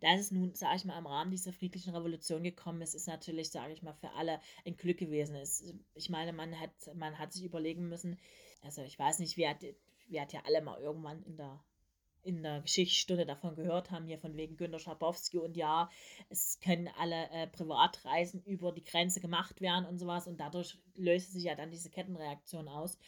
Dass 0.00 0.20
es 0.20 0.30
nun, 0.30 0.54
sage 0.54 0.76
ich 0.76 0.84
mal, 0.84 0.98
im 0.98 1.06
Rahmen 1.06 1.30
dieser 1.30 1.52
friedlichen 1.52 1.94
Revolution 1.94 2.42
gekommen 2.42 2.82
ist, 2.82 2.94
ist 2.94 3.06
natürlich, 3.06 3.50
sage 3.50 3.72
ich 3.72 3.82
mal, 3.82 3.94
für 3.94 4.10
alle 4.12 4.40
ein 4.66 4.76
Glück 4.76 4.98
gewesen. 4.98 5.36
Es, 5.36 5.74
ich 5.94 6.10
meine, 6.10 6.32
man 6.32 6.58
hat, 6.58 6.70
man 6.94 7.18
hat 7.18 7.32
sich 7.32 7.44
überlegen 7.44 7.88
müssen, 7.88 8.18
also 8.62 8.82
ich 8.82 8.98
weiß 8.98 9.20
nicht, 9.20 9.36
wer 9.36 9.50
hat, 9.50 9.64
wer 10.08 10.22
hat 10.22 10.32
ja 10.32 10.42
alle 10.44 10.60
mal 10.60 10.80
irgendwann 10.80 11.22
in 11.22 11.36
der 11.36 11.62
in 12.26 12.42
der 12.42 12.60
Geschichtsstunde 12.60 13.24
davon 13.24 13.54
gehört 13.54 13.90
haben, 13.90 14.06
hier 14.06 14.18
von 14.18 14.36
wegen 14.36 14.56
Günter 14.56 14.80
Schabowski 14.80 15.38
und 15.38 15.56
ja, 15.56 15.88
es 16.28 16.58
können 16.60 16.88
alle 16.98 17.30
äh, 17.30 17.46
Privatreisen 17.46 18.42
über 18.44 18.72
die 18.72 18.84
Grenze 18.84 19.20
gemacht 19.20 19.60
werden 19.60 19.86
und 19.86 19.98
sowas 19.98 20.26
und 20.26 20.38
dadurch 20.38 20.78
löste 20.94 21.32
sich 21.32 21.44
ja 21.44 21.54
dann 21.54 21.70
diese 21.70 21.90
Kettenreaktion 21.90 22.68
aus. 22.68 22.98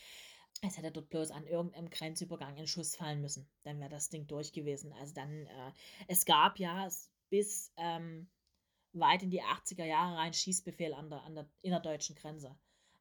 Es 0.63 0.77
hätte 0.77 0.91
dort 0.91 1.11
bloß 1.11 1.31
an 1.31 1.47
irgendeinem 1.47 1.91
Grenzübergang 1.91 2.57
ein 2.57 2.67
Schuss 2.67 2.97
fallen 2.97 3.21
müssen. 3.21 3.49
Dann 3.63 3.79
wäre 3.79 3.91
das 3.91 4.09
Ding 4.09 4.27
durch 4.27 4.53
gewesen. 4.53 4.93
Also 4.95 5.15
dann, 5.15 5.47
äh, 5.47 5.73
es 6.09 6.25
gab 6.25 6.59
ja 6.59 6.89
bis 7.29 7.73
ähm, 7.77 8.29
weit 8.93 9.23
in 9.23 9.31
die 9.31 9.43
80er 9.43 9.85
Jahre 9.85 10.17
rein 10.17 10.33
Schießbefehl 10.33 10.95
an 10.95 11.11
der, 11.11 11.23
an 11.23 11.35
der 11.35 11.49
innerdeutschen 11.63 12.17
Grenze. 12.17 12.57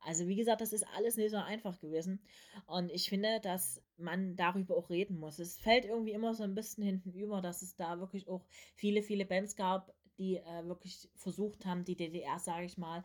Also 0.08 0.26
wie 0.30 0.38
gesagt, 0.38 0.62
das 0.62 0.72
ist 0.72 0.88
alles 0.96 1.18
nicht 1.18 1.32
so 1.32 1.38
einfach 1.38 1.82
gewesen. 1.82 2.22
Und 2.66 2.90
ich 2.92 3.10
finde, 3.10 3.42
dass 3.42 3.82
man 3.98 4.38
darüber 4.38 4.78
auch 4.78 4.90
reden 4.90 5.20
muss. 5.20 5.38
Es 5.38 5.58
fällt 5.58 5.84
irgendwie 5.84 6.14
immer 6.14 6.34
so 6.34 6.44
ein 6.44 6.56
bisschen 6.56 6.86
hinten 6.86 7.12
über, 7.12 7.42
dass 7.42 7.62
es 7.62 7.76
da 7.76 8.00
wirklich 8.00 8.30
auch 8.30 8.46
viele, 8.74 9.04
viele 9.04 9.26
Bands 9.26 9.58
gab, 9.58 9.94
die 10.18 10.38
äh, 10.38 10.66
wirklich 10.66 11.10
versucht 11.16 11.66
haben, 11.66 11.84
die 11.84 11.98
DDR, 11.98 12.40
sage 12.40 12.66
ich 12.66 12.78
mal, 12.78 13.04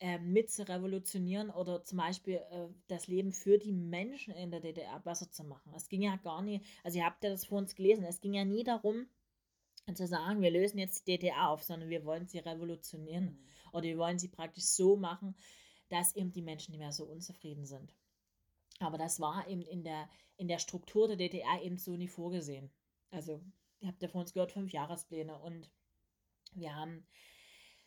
äh, 0.00 0.18
mit 0.18 0.50
zu 0.50 0.68
revolutionieren 0.68 1.50
oder 1.50 1.84
zum 1.84 1.98
Beispiel 1.98 2.40
äh, 2.50 2.66
das 2.88 3.06
Leben 3.06 3.32
für 3.32 3.56
die 3.56 3.72
Menschen 3.72 4.34
in 4.34 4.50
der 4.50 4.58
DDR 4.58 4.98
besser 4.98 5.30
zu 5.30 5.44
machen. 5.44 5.72
Es 5.76 5.88
ging 5.88 6.02
ja 6.02 6.16
gar 6.16 6.42
nicht, 6.42 6.66
also 6.82 6.98
ihr 6.98 7.04
habt 7.04 7.22
ja 7.22 7.30
das 7.30 7.44
vor 7.44 7.58
uns 7.58 7.76
gelesen, 7.76 8.04
es 8.04 8.20
ging 8.20 8.34
ja 8.34 8.44
nie 8.44 8.64
darum, 8.64 9.06
zu 9.94 10.06
sagen, 10.08 10.42
wir 10.42 10.50
lösen 10.50 10.78
jetzt 10.78 11.06
die 11.06 11.12
DDR 11.12 11.50
auf, 11.50 11.62
sondern 11.62 11.90
wir 11.90 12.04
wollen 12.04 12.26
sie 12.26 12.38
revolutionieren 12.38 13.24
mhm. 13.24 13.38
oder 13.72 13.84
wir 13.84 13.98
wollen 13.98 14.18
sie 14.18 14.28
praktisch 14.28 14.64
so 14.64 14.96
machen, 14.96 15.36
dass 15.94 16.16
eben 16.16 16.32
die 16.32 16.42
Menschen 16.42 16.72
nicht 16.72 16.80
mehr 16.80 16.92
so 16.92 17.04
unzufrieden 17.04 17.66
sind. 17.66 17.94
Aber 18.80 18.98
das 18.98 19.20
war 19.20 19.46
eben 19.46 19.62
in 19.62 19.84
der, 19.84 20.10
in 20.36 20.48
der 20.48 20.58
Struktur 20.58 21.06
der 21.06 21.16
DDR 21.16 21.62
eben 21.62 21.78
so 21.78 21.96
nie 21.96 22.08
vorgesehen. 22.08 22.72
Also, 23.12 23.40
ihr 23.78 23.88
habt 23.88 24.02
ja 24.02 24.08
von 24.08 24.22
uns 24.22 24.32
gehört, 24.32 24.50
fünf 24.50 24.72
Jahrespläne 24.72 25.38
und 25.38 25.70
wir 26.52 26.74
haben 26.74 27.06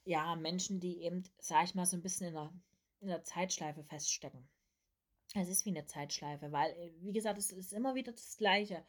ja 0.05 0.37
Menschen, 0.37 0.79
die 0.79 1.01
eben, 1.01 1.23
sag 1.39 1.65
ich 1.65 1.75
mal, 1.75 1.85
so 1.85 1.97
ein 1.97 2.01
bisschen 2.01 2.27
in 2.27 2.33
der, 2.33 2.53
in 3.01 3.07
der 3.09 3.23
Zeitschleife 3.23 3.83
feststecken. 3.83 4.47
Es 5.33 5.49
ist 5.49 5.65
wie 5.65 5.71
eine 5.71 5.85
Zeitschleife, 5.85 6.53
weil, 6.53 6.73
wie 7.01 7.11
gesagt, 7.11 7.37
es 7.37 7.51
ist 7.51 7.73
immer 7.73 7.93
wieder 7.95 8.13
das 8.13 8.37
Gleiche. 8.37 8.85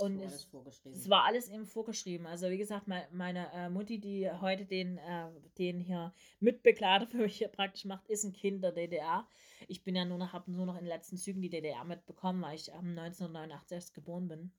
Und 0.00 0.20
es, 0.20 0.48
es, 0.66 0.86
es, 0.86 1.10
war 1.10 1.24
alles 1.24 1.48
eben 1.48 1.66
vorgeschrieben. 1.66 2.26
Also 2.26 2.48
wie 2.48 2.56
gesagt, 2.56 2.88
mein, 2.88 3.04
meine 3.12 3.52
äh, 3.52 3.68
Mutti, 3.68 4.00
die 4.00 4.30
heute 4.30 4.64
den, 4.64 4.98
äh, 4.98 5.28
den 5.58 5.78
hier 5.78 6.14
Mitbegleiter 6.38 7.06
für 7.06 7.18
mich 7.18 7.36
hier 7.36 7.48
praktisch 7.48 7.84
macht, 7.84 8.08
ist 8.08 8.24
ein 8.24 8.32
Kind 8.32 8.64
der 8.64 8.72
DDR. 8.72 9.28
Ich 9.68 9.84
bin 9.84 9.94
ja 9.94 10.04
nur 10.04 10.18
noch, 10.18 10.32
habe 10.32 10.50
nur 10.50 10.64
noch 10.64 10.74
in 10.74 10.84
den 10.84 10.88
letzten 10.88 11.18
Zügen 11.18 11.42
die 11.42 11.50
DDR 11.50 11.84
mitbekommen, 11.84 12.42
weil 12.42 12.54
ich 12.54 12.68
ähm, 12.68 12.98
1989 12.98 13.72
erst 13.72 13.94
geboren 13.94 14.28
bin. 14.28 14.52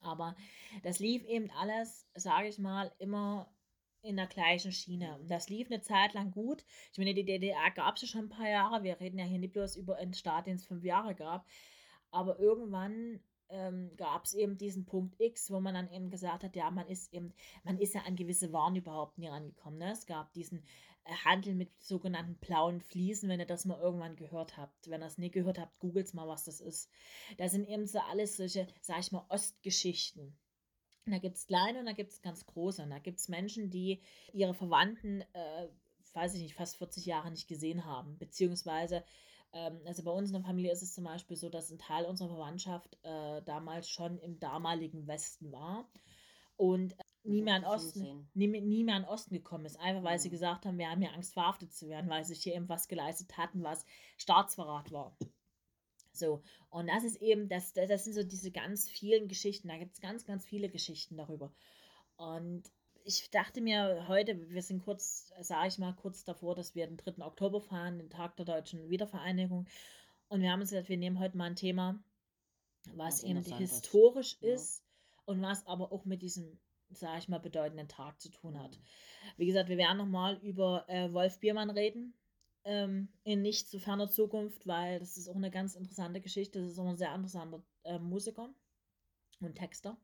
Aber 0.00 0.34
das 0.82 0.98
lief 0.98 1.24
eben 1.24 1.50
alles, 1.50 2.08
sage 2.14 2.48
ich 2.48 2.58
mal, 2.58 2.92
immer 2.98 3.52
in 4.02 4.16
der 4.16 4.26
gleichen 4.26 4.72
Schiene. 4.72 5.18
Und 5.18 5.30
das 5.30 5.48
lief 5.48 5.70
eine 5.70 5.80
Zeit 5.80 6.12
lang 6.12 6.30
gut. 6.30 6.64
Ich 6.92 6.98
meine, 6.98 7.14
die 7.14 7.24
DDR 7.24 7.70
gab 7.70 7.96
es 7.96 8.02
ja 8.02 8.08
schon 8.08 8.26
ein 8.26 8.28
paar 8.28 8.48
Jahre. 8.48 8.82
Wir 8.82 9.00
reden 9.00 9.18
ja 9.18 9.24
hier 9.24 9.38
nicht 9.38 9.54
bloß 9.54 9.76
über 9.76 9.96
einen 9.96 10.14
Staat, 10.14 10.46
den 10.46 10.56
es 10.56 10.66
fünf 10.66 10.84
Jahre 10.84 11.14
gab. 11.14 11.46
Aber 12.10 12.38
irgendwann 12.38 13.20
ähm, 13.48 13.90
gab 13.96 14.24
es 14.24 14.34
eben 14.34 14.58
diesen 14.58 14.84
Punkt 14.84 15.20
X, 15.20 15.50
wo 15.50 15.60
man 15.60 15.74
dann 15.74 15.90
eben 15.90 16.10
gesagt 16.10 16.44
hat, 16.44 16.56
ja, 16.56 16.70
man 16.70 16.86
ist 16.88 17.12
eben, 17.12 17.32
man 17.62 17.78
ist 17.78 17.94
ja 17.94 18.02
an 18.02 18.16
gewisse 18.16 18.52
Waren 18.52 18.76
überhaupt 18.76 19.18
nie 19.18 19.28
rangekommen. 19.28 19.78
Ne? 19.78 19.92
Es 19.92 20.06
gab 20.06 20.32
diesen 20.32 20.64
äh, 21.04 21.12
Handel 21.24 21.54
mit 21.54 21.70
sogenannten 21.82 22.36
blauen 22.36 22.80
Fliesen, 22.80 23.28
wenn 23.28 23.40
ihr 23.40 23.46
das 23.46 23.64
mal 23.64 23.80
irgendwann 23.80 24.16
gehört 24.16 24.56
habt. 24.56 24.88
Wenn 24.88 25.02
ihr 25.02 25.06
es 25.06 25.18
nie 25.18 25.30
gehört 25.30 25.58
habt, 25.58 25.78
googelt 25.78 26.12
mal, 26.14 26.28
was 26.28 26.44
das 26.44 26.60
ist. 26.60 26.90
Da 27.36 27.48
sind 27.48 27.68
eben 27.68 27.86
so 27.86 27.98
alles 27.98 28.36
solche, 28.36 28.66
sag 28.80 29.00
ich 29.00 29.12
mal, 29.12 29.26
Ostgeschichten. 29.28 30.36
Und 31.06 31.12
da 31.12 31.18
gibt 31.18 31.36
es 31.36 31.46
kleine 31.46 31.80
und 31.80 31.86
da 31.86 31.92
gibt 31.92 32.12
es 32.12 32.22
ganz 32.22 32.46
große. 32.46 32.82
Und 32.82 32.90
da 32.90 32.98
gibt 32.98 33.18
es 33.18 33.28
Menschen, 33.28 33.70
die 33.70 34.00
ihre 34.32 34.54
Verwandten, 34.54 35.20
äh, 35.32 35.68
weiß 36.14 36.34
ich 36.34 36.42
nicht, 36.42 36.54
fast 36.54 36.76
40 36.78 37.04
Jahre 37.04 37.30
nicht 37.30 37.48
gesehen 37.48 37.84
haben. 37.84 38.16
Beziehungsweise 38.18 39.04
ähm, 39.54 39.80
also 39.86 40.02
bei 40.02 40.10
uns 40.10 40.30
in 40.30 40.34
der 40.34 40.42
Familie 40.42 40.72
ist 40.72 40.82
es 40.82 40.92
zum 40.92 41.04
Beispiel 41.04 41.36
so, 41.36 41.48
dass 41.48 41.70
ein 41.70 41.78
Teil 41.78 42.04
unserer 42.04 42.28
Verwandtschaft 42.28 42.98
äh, 43.02 43.40
damals 43.42 43.88
schon 43.88 44.18
im 44.18 44.38
damaligen 44.40 45.06
Westen 45.06 45.52
war 45.52 45.88
und 46.56 46.92
äh, 46.92 47.04
nie 47.22 47.42
mehr, 47.42 47.56
in 47.56 47.64
Osten, 47.64 48.28
nie, 48.34 48.48
nie 48.48 48.84
mehr 48.84 48.96
in 48.96 49.04
Osten 49.04 49.32
gekommen 49.32 49.64
ist. 49.64 49.78
Einfach 49.78 50.02
weil 50.02 50.18
mhm. 50.18 50.22
sie 50.22 50.30
gesagt 50.30 50.66
haben, 50.66 50.78
wir 50.78 50.90
haben 50.90 51.02
ja 51.02 51.10
Angst, 51.10 51.32
verhaftet 51.32 51.72
zu 51.72 51.88
werden, 51.88 52.10
weil 52.10 52.24
sie 52.24 52.34
hier 52.34 52.54
eben 52.54 52.68
was 52.68 52.88
geleistet 52.88 53.36
hatten, 53.38 53.62
was 53.62 53.86
Staatsverrat 54.18 54.90
war. 54.90 55.16
So, 56.12 56.42
und 56.70 56.88
das 56.88 57.04
ist 57.04 57.22
eben, 57.22 57.48
das, 57.48 57.72
das 57.72 58.04
sind 58.04 58.14
so 58.14 58.22
diese 58.22 58.50
ganz 58.50 58.88
vielen 58.88 59.28
Geschichten. 59.28 59.68
Da 59.68 59.78
gibt 59.78 59.94
es 59.94 60.00
ganz, 60.00 60.24
ganz 60.24 60.44
viele 60.44 60.68
Geschichten 60.68 61.16
darüber. 61.16 61.52
Und 62.16 62.62
ich 63.04 63.30
dachte 63.30 63.60
mir 63.60 64.06
heute, 64.08 64.50
wir 64.50 64.62
sind 64.62 64.82
kurz, 64.82 65.30
sage 65.40 65.68
ich 65.68 65.78
mal, 65.78 65.94
kurz 65.94 66.24
davor, 66.24 66.54
dass 66.54 66.74
wir 66.74 66.86
den 66.86 66.96
3. 66.96 67.22
Oktober 67.24 67.60
fahren, 67.60 67.98
den 67.98 68.08
Tag 68.08 68.36
der 68.36 68.46
deutschen 68.46 68.88
Wiedervereinigung. 68.88 69.66
Und 70.28 70.40
wir 70.40 70.50
haben 70.50 70.60
uns 70.60 70.70
gesagt, 70.70 70.88
wir 70.88 70.96
nehmen 70.96 71.18
heute 71.18 71.36
mal 71.36 71.44
ein 71.44 71.56
Thema, 71.56 72.02
was, 72.94 73.22
was 73.22 73.24
eben 73.24 73.42
historisch 73.42 74.38
ist 74.40 74.80
ja. 74.80 75.22
und 75.26 75.42
was 75.42 75.66
aber 75.66 75.92
auch 75.92 76.06
mit 76.06 76.22
diesem, 76.22 76.58
sage 76.90 77.18
ich 77.18 77.28
mal, 77.28 77.38
bedeutenden 77.38 77.88
Tag 77.88 78.20
zu 78.22 78.30
tun 78.30 78.58
hat. 78.58 78.78
Wie 79.36 79.46
gesagt, 79.46 79.68
wir 79.68 79.78
werden 79.78 79.98
nochmal 79.98 80.38
über 80.38 80.88
äh, 80.88 81.12
Wolf 81.12 81.38
Biermann 81.40 81.70
reden. 81.70 82.14
Ähm, 82.66 83.10
in 83.24 83.42
nicht 83.42 83.68
zu 83.68 83.78
ferner 83.78 84.08
Zukunft, 84.08 84.66
weil 84.66 84.98
das 84.98 85.18
ist 85.18 85.28
auch 85.28 85.36
eine 85.36 85.50
ganz 85.50 85.74
interessante 85.74 86.22
Geschichte. 86.22 86.62
Das 86.62 86.72
ist 86.72 86.78
auch 86.78 86.88
ein 86.88 86.96
sehr 86.96 87.14
interessanter 87.14 87.62
äh, 87.82 87.98
Musiker 87.98 88.48
und 89.40 89.56
Texter 89.56 89.98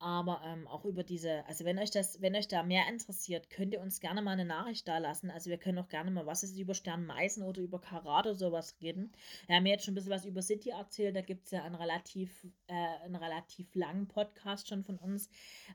aber 0.00 0.40
ähm, 0.44 0.68
auch 0.68 0.84
über 0.84 1.02
diese, 1.02 1.44
also 1.46 1.64
wenn 1.64 1.78
euch 1.78 1.90
das, 1.90 2.20
wenn 2.22 2.36
euch 2.36 2.46
da 2.46 2.62
mehr 2.62 2.88
interessiert, 2.88 3.50
könnt 3.50 3.72
ihr 3.72 3.80
uns 3.80 4.00
gerne 4.00 4.22
mal 4.22 4.32
eine 4.32 4.44
Nachricht 4.44 4.86
da 4.86 4.98
lassen. 4.98 5.30
Also 5.30 5.50
wir 5.50 5.58
können 5.58 5.78
auch 5.78 5.88
gerne 5.88 6.10
mal, 6.10 6.26
was 6.26 6.44
ist 6.44 6.56
über 6.56 6.74
Sternmeisen 6.74 7.42
oder 7.42 7.60
über 7.60 7.80
Karat 7.80 8.26
oder 8.26 8.34
sowas 8.36 8.76
reden. 8.80 9.12
Wir 9.46 9.56
haben 9.56 9.66
jetzt 9.66 9.84
schon 9.84 9.92
ein 9.92 9.96
bisschen 9.96 10.12
was 10.12 10.24
über 10.24 10.42
City 10.42 10.70
erzählt, 10.70 11.16
da 11.16 11.20
gibt 11.20 11.46
es 11.46 11.50
ja 11.50 11.64
einen 11.64 11.74
relativ, 11.74 12.46
äh, 12.68 12.74
einen 13.04 13.16
relativ 13.16 13.74
langen 13.74 14.06
Podcast 14.06 14.68
schon 14.68 14.84
von 14.84 14.98
uns, 14.98 15.28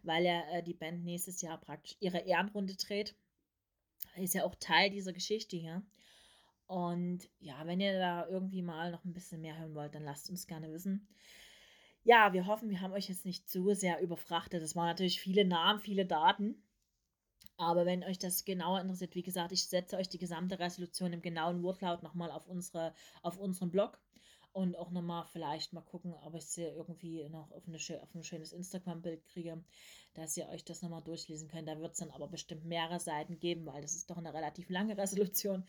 weil 0.03 0.23
ja 0.23 0.41
äh, 0.51 0.63
die 0.63 0.73
Band 0.73 1.03
nächstes 1.03 1.41
Jahr 1.41 1.59
praktisch 1.59 1.97
ihre 1.99 2.19
Ehrenrunde 2.19 2.75
dreht. 2.75 3.15
Ist 4.15 4.35
ja 4.35 4.45
auch 4.45 4.55
Teil 4.55 4.89
dieser 4.89 5.11
Geschichte 5.11 5.57
hier. 5.57 5.83
Und 6.67 7.29
ja, 7.39 7.65
wenn 7.65 7.81
ihr 7.81 7.99
da 7.99 8.27
irgendwie 8.27 8.61
mal 8.61 8.91
noch 8.91 9.03
ein 9.03 9.13
bisschen 9.13 9.41
mehr 9.41 9.57
hören 9.57 9.75
wollt, 9.75 9.95
dann 9.95 10.03
lasst 10.03 10.29
uns 10.29 10.47
gerne 10.47 10.71
wissen. 10.71 11.07
Ja, 12.03 12.33
wir 12.33 12.47
hoffen, 12.47 12.69
wir 12.69 12.81
haben 12.81 12.93
euch 12.93 13.07
jetzt 13.09 13.25
nicht 13.25 13.49
zu 13.49 13.73
sehr 13.73 14.01
überfrachtet. 14.01 14.61
Das 14.61 14.75
waren 14.75 14.87
natürlich 14.87 15.21
viele 15.21 15.45
Namen, 15.45 15.79
viele 15.79 16.05
Daten. 16.05 16.61
Aber 17.55 17.85
wenn 17.85 18.03
euch 18.03 18.19
das 18.19 18.45
genauer 18.45 18.81
interessiert, 18.81 19.15
wie 19.15 19.23
gesagt, 19.23 19.51
ich 19.51 19.67
setze 19.67 19.97
euch 19.97 20.09
die 20.09 20.17
gesamte 20.17 20.59
Resolution 20.59 21.13
im 21.13 21.21
genauen 21.21 21.63
Wortlaut 21.63 22.03
nochmal 22.03 22.31
auf, 22.31 22.47
unsere, 22.47 22.93
auf 23.21 23.37
unseren 23.37 23.71
Blog 23.71 23.99
und 24.51 24.75
auch 24.77 24.91
nochmal 24.91 25.25
vielleicht 25.31 25.71
mal 25.71 25.81
gucken, 25.81 26.13
ob 26.13 26.35
ich 26.35 26.45
sie 26.45 26.63
irgendwie 26.63 27.27
noch 27.29 27.51
auf, 27.51 27.67
eine, 27.67 27.77
auf 28.01 28.15
ein 28.15 28.23
schönes 28.23 28.53
Instagram-Bild 28.53 29.25
kriege, 29.25 29.63
dass 30.13 30.35
ihr 30.35 30.49
euch 30.49 30.65
das 30.65 30.81
nochmal 30.81 31.03
durchlesen 31.03 31.47
könnt. 31.47 31.67
Da 31.67 31.79
wird 31.79 31.93
es 31.93 31.99
dann 31.99 32.11
aber 32.11 32.27
bestimmt 32.27 32.65
mehrere 32.65 32.99
Seiten 32.99 33.39
geben, 33.39 33.65
weil 33.65 33.81
das 33.81 33.95
ist 33.95 34.09
doch 34.09 34.17
eine 34.17 34.33
relativ 34.33 34.69
lange 34.69 34.97
Resolution. 34.97 35.65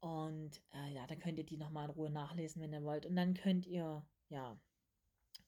Und 0.00 0.60
äh, 0.72 0.94
ja, 0.94 1.06
dann 1.06 1.18
könnt 1.18 1.38
ihr 1.38 1.46
die 1.46 1.56
nochmal 1.56 1.86
in 1.86 1.94
Ruhe 1.94 2.10
nachlesen, 2.10 2.60
wenn 2.60 2.72
ihr 2.72 2.82
wollt. 2.82 3.06
Und 3.06 3.16
dann 3.16 3.34
könnt 3.34 3.66
ihr, 3.66 4.04
ja, 4.28 4.58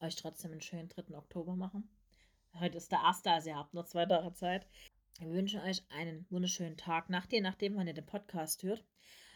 euch 0.01 0.17
trotzdem 0.17 0.53
einen 0.53 0.61
schönen 0.61 0.89
3. 0.89 1.17
Oktober 1.17 1.57
machen. 1.57 1.89
Heute 2.59 2.77
ist 2.77 2.93
der 2.93 3.05
1., 3.05 3.25
also 3.27 3.51
ihr 3.51 3.57
habt 3.57 3.75
noch 3.75 3.87
zwei 3.87 4.07
Tage 4.07 4.33
Zeit. 4.33 4.67
Wir 5.19 5.31
wünschen 5.31 5.61
euch 5.61 5.83
einen 5.91 6.27
wunderschönen 6.31 6.77
Tag. 6.77 7.11
Nachdem, 7.11 7.43
nachdem 7.43 7.75
man 7.75 7.87
den 7.87 8.07
Podcast 8.07 8.63
hört, 8.63 8.85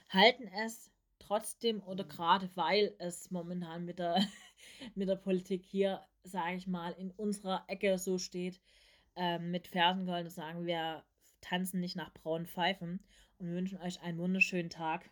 halten 0.08 0.46
es 0.64 0.90
trotzdem 1.18 1.82
oder 1.82 2.04
gerade 2.04 2.50
weil 2.54 2.94
es 2.98 3.30
momentan 3.30 3.84
mit 3.84 3.98
der, 3.98 4.24
mit 4.94 5.08
der 5.08 5.16
Politik 5.16 5.64
hier, 5.64 6.06
sage 6.22 6.56
ich 6.56 6.66
mal, 6.66 6.92
in 6.92 7.10
unserer 7.12 7.64
Ecke 7.68 7.98
so 7.98 8.18
steht, 8.18 8.60
äh, 9.16 9.38
mit 9.38 9.68
Fersengold 9.68 10.24
und 10.24 10.30
sagen, 10.30 10.66
wir 10.66 11.04
tanzen 11.40 11.80
nicht 11.80 11.96
nach 11.96 12.12
braunen 12.12 12.46
Pfeifen 12.46 13.00
und 13.38 13.48
wir 13.48 13.54
wünschen 13.54 13.80
euch 13.80 14.00
einen 14.02 14.18
wunderschönen 14.18 14.70
Tag. 14.70 15.10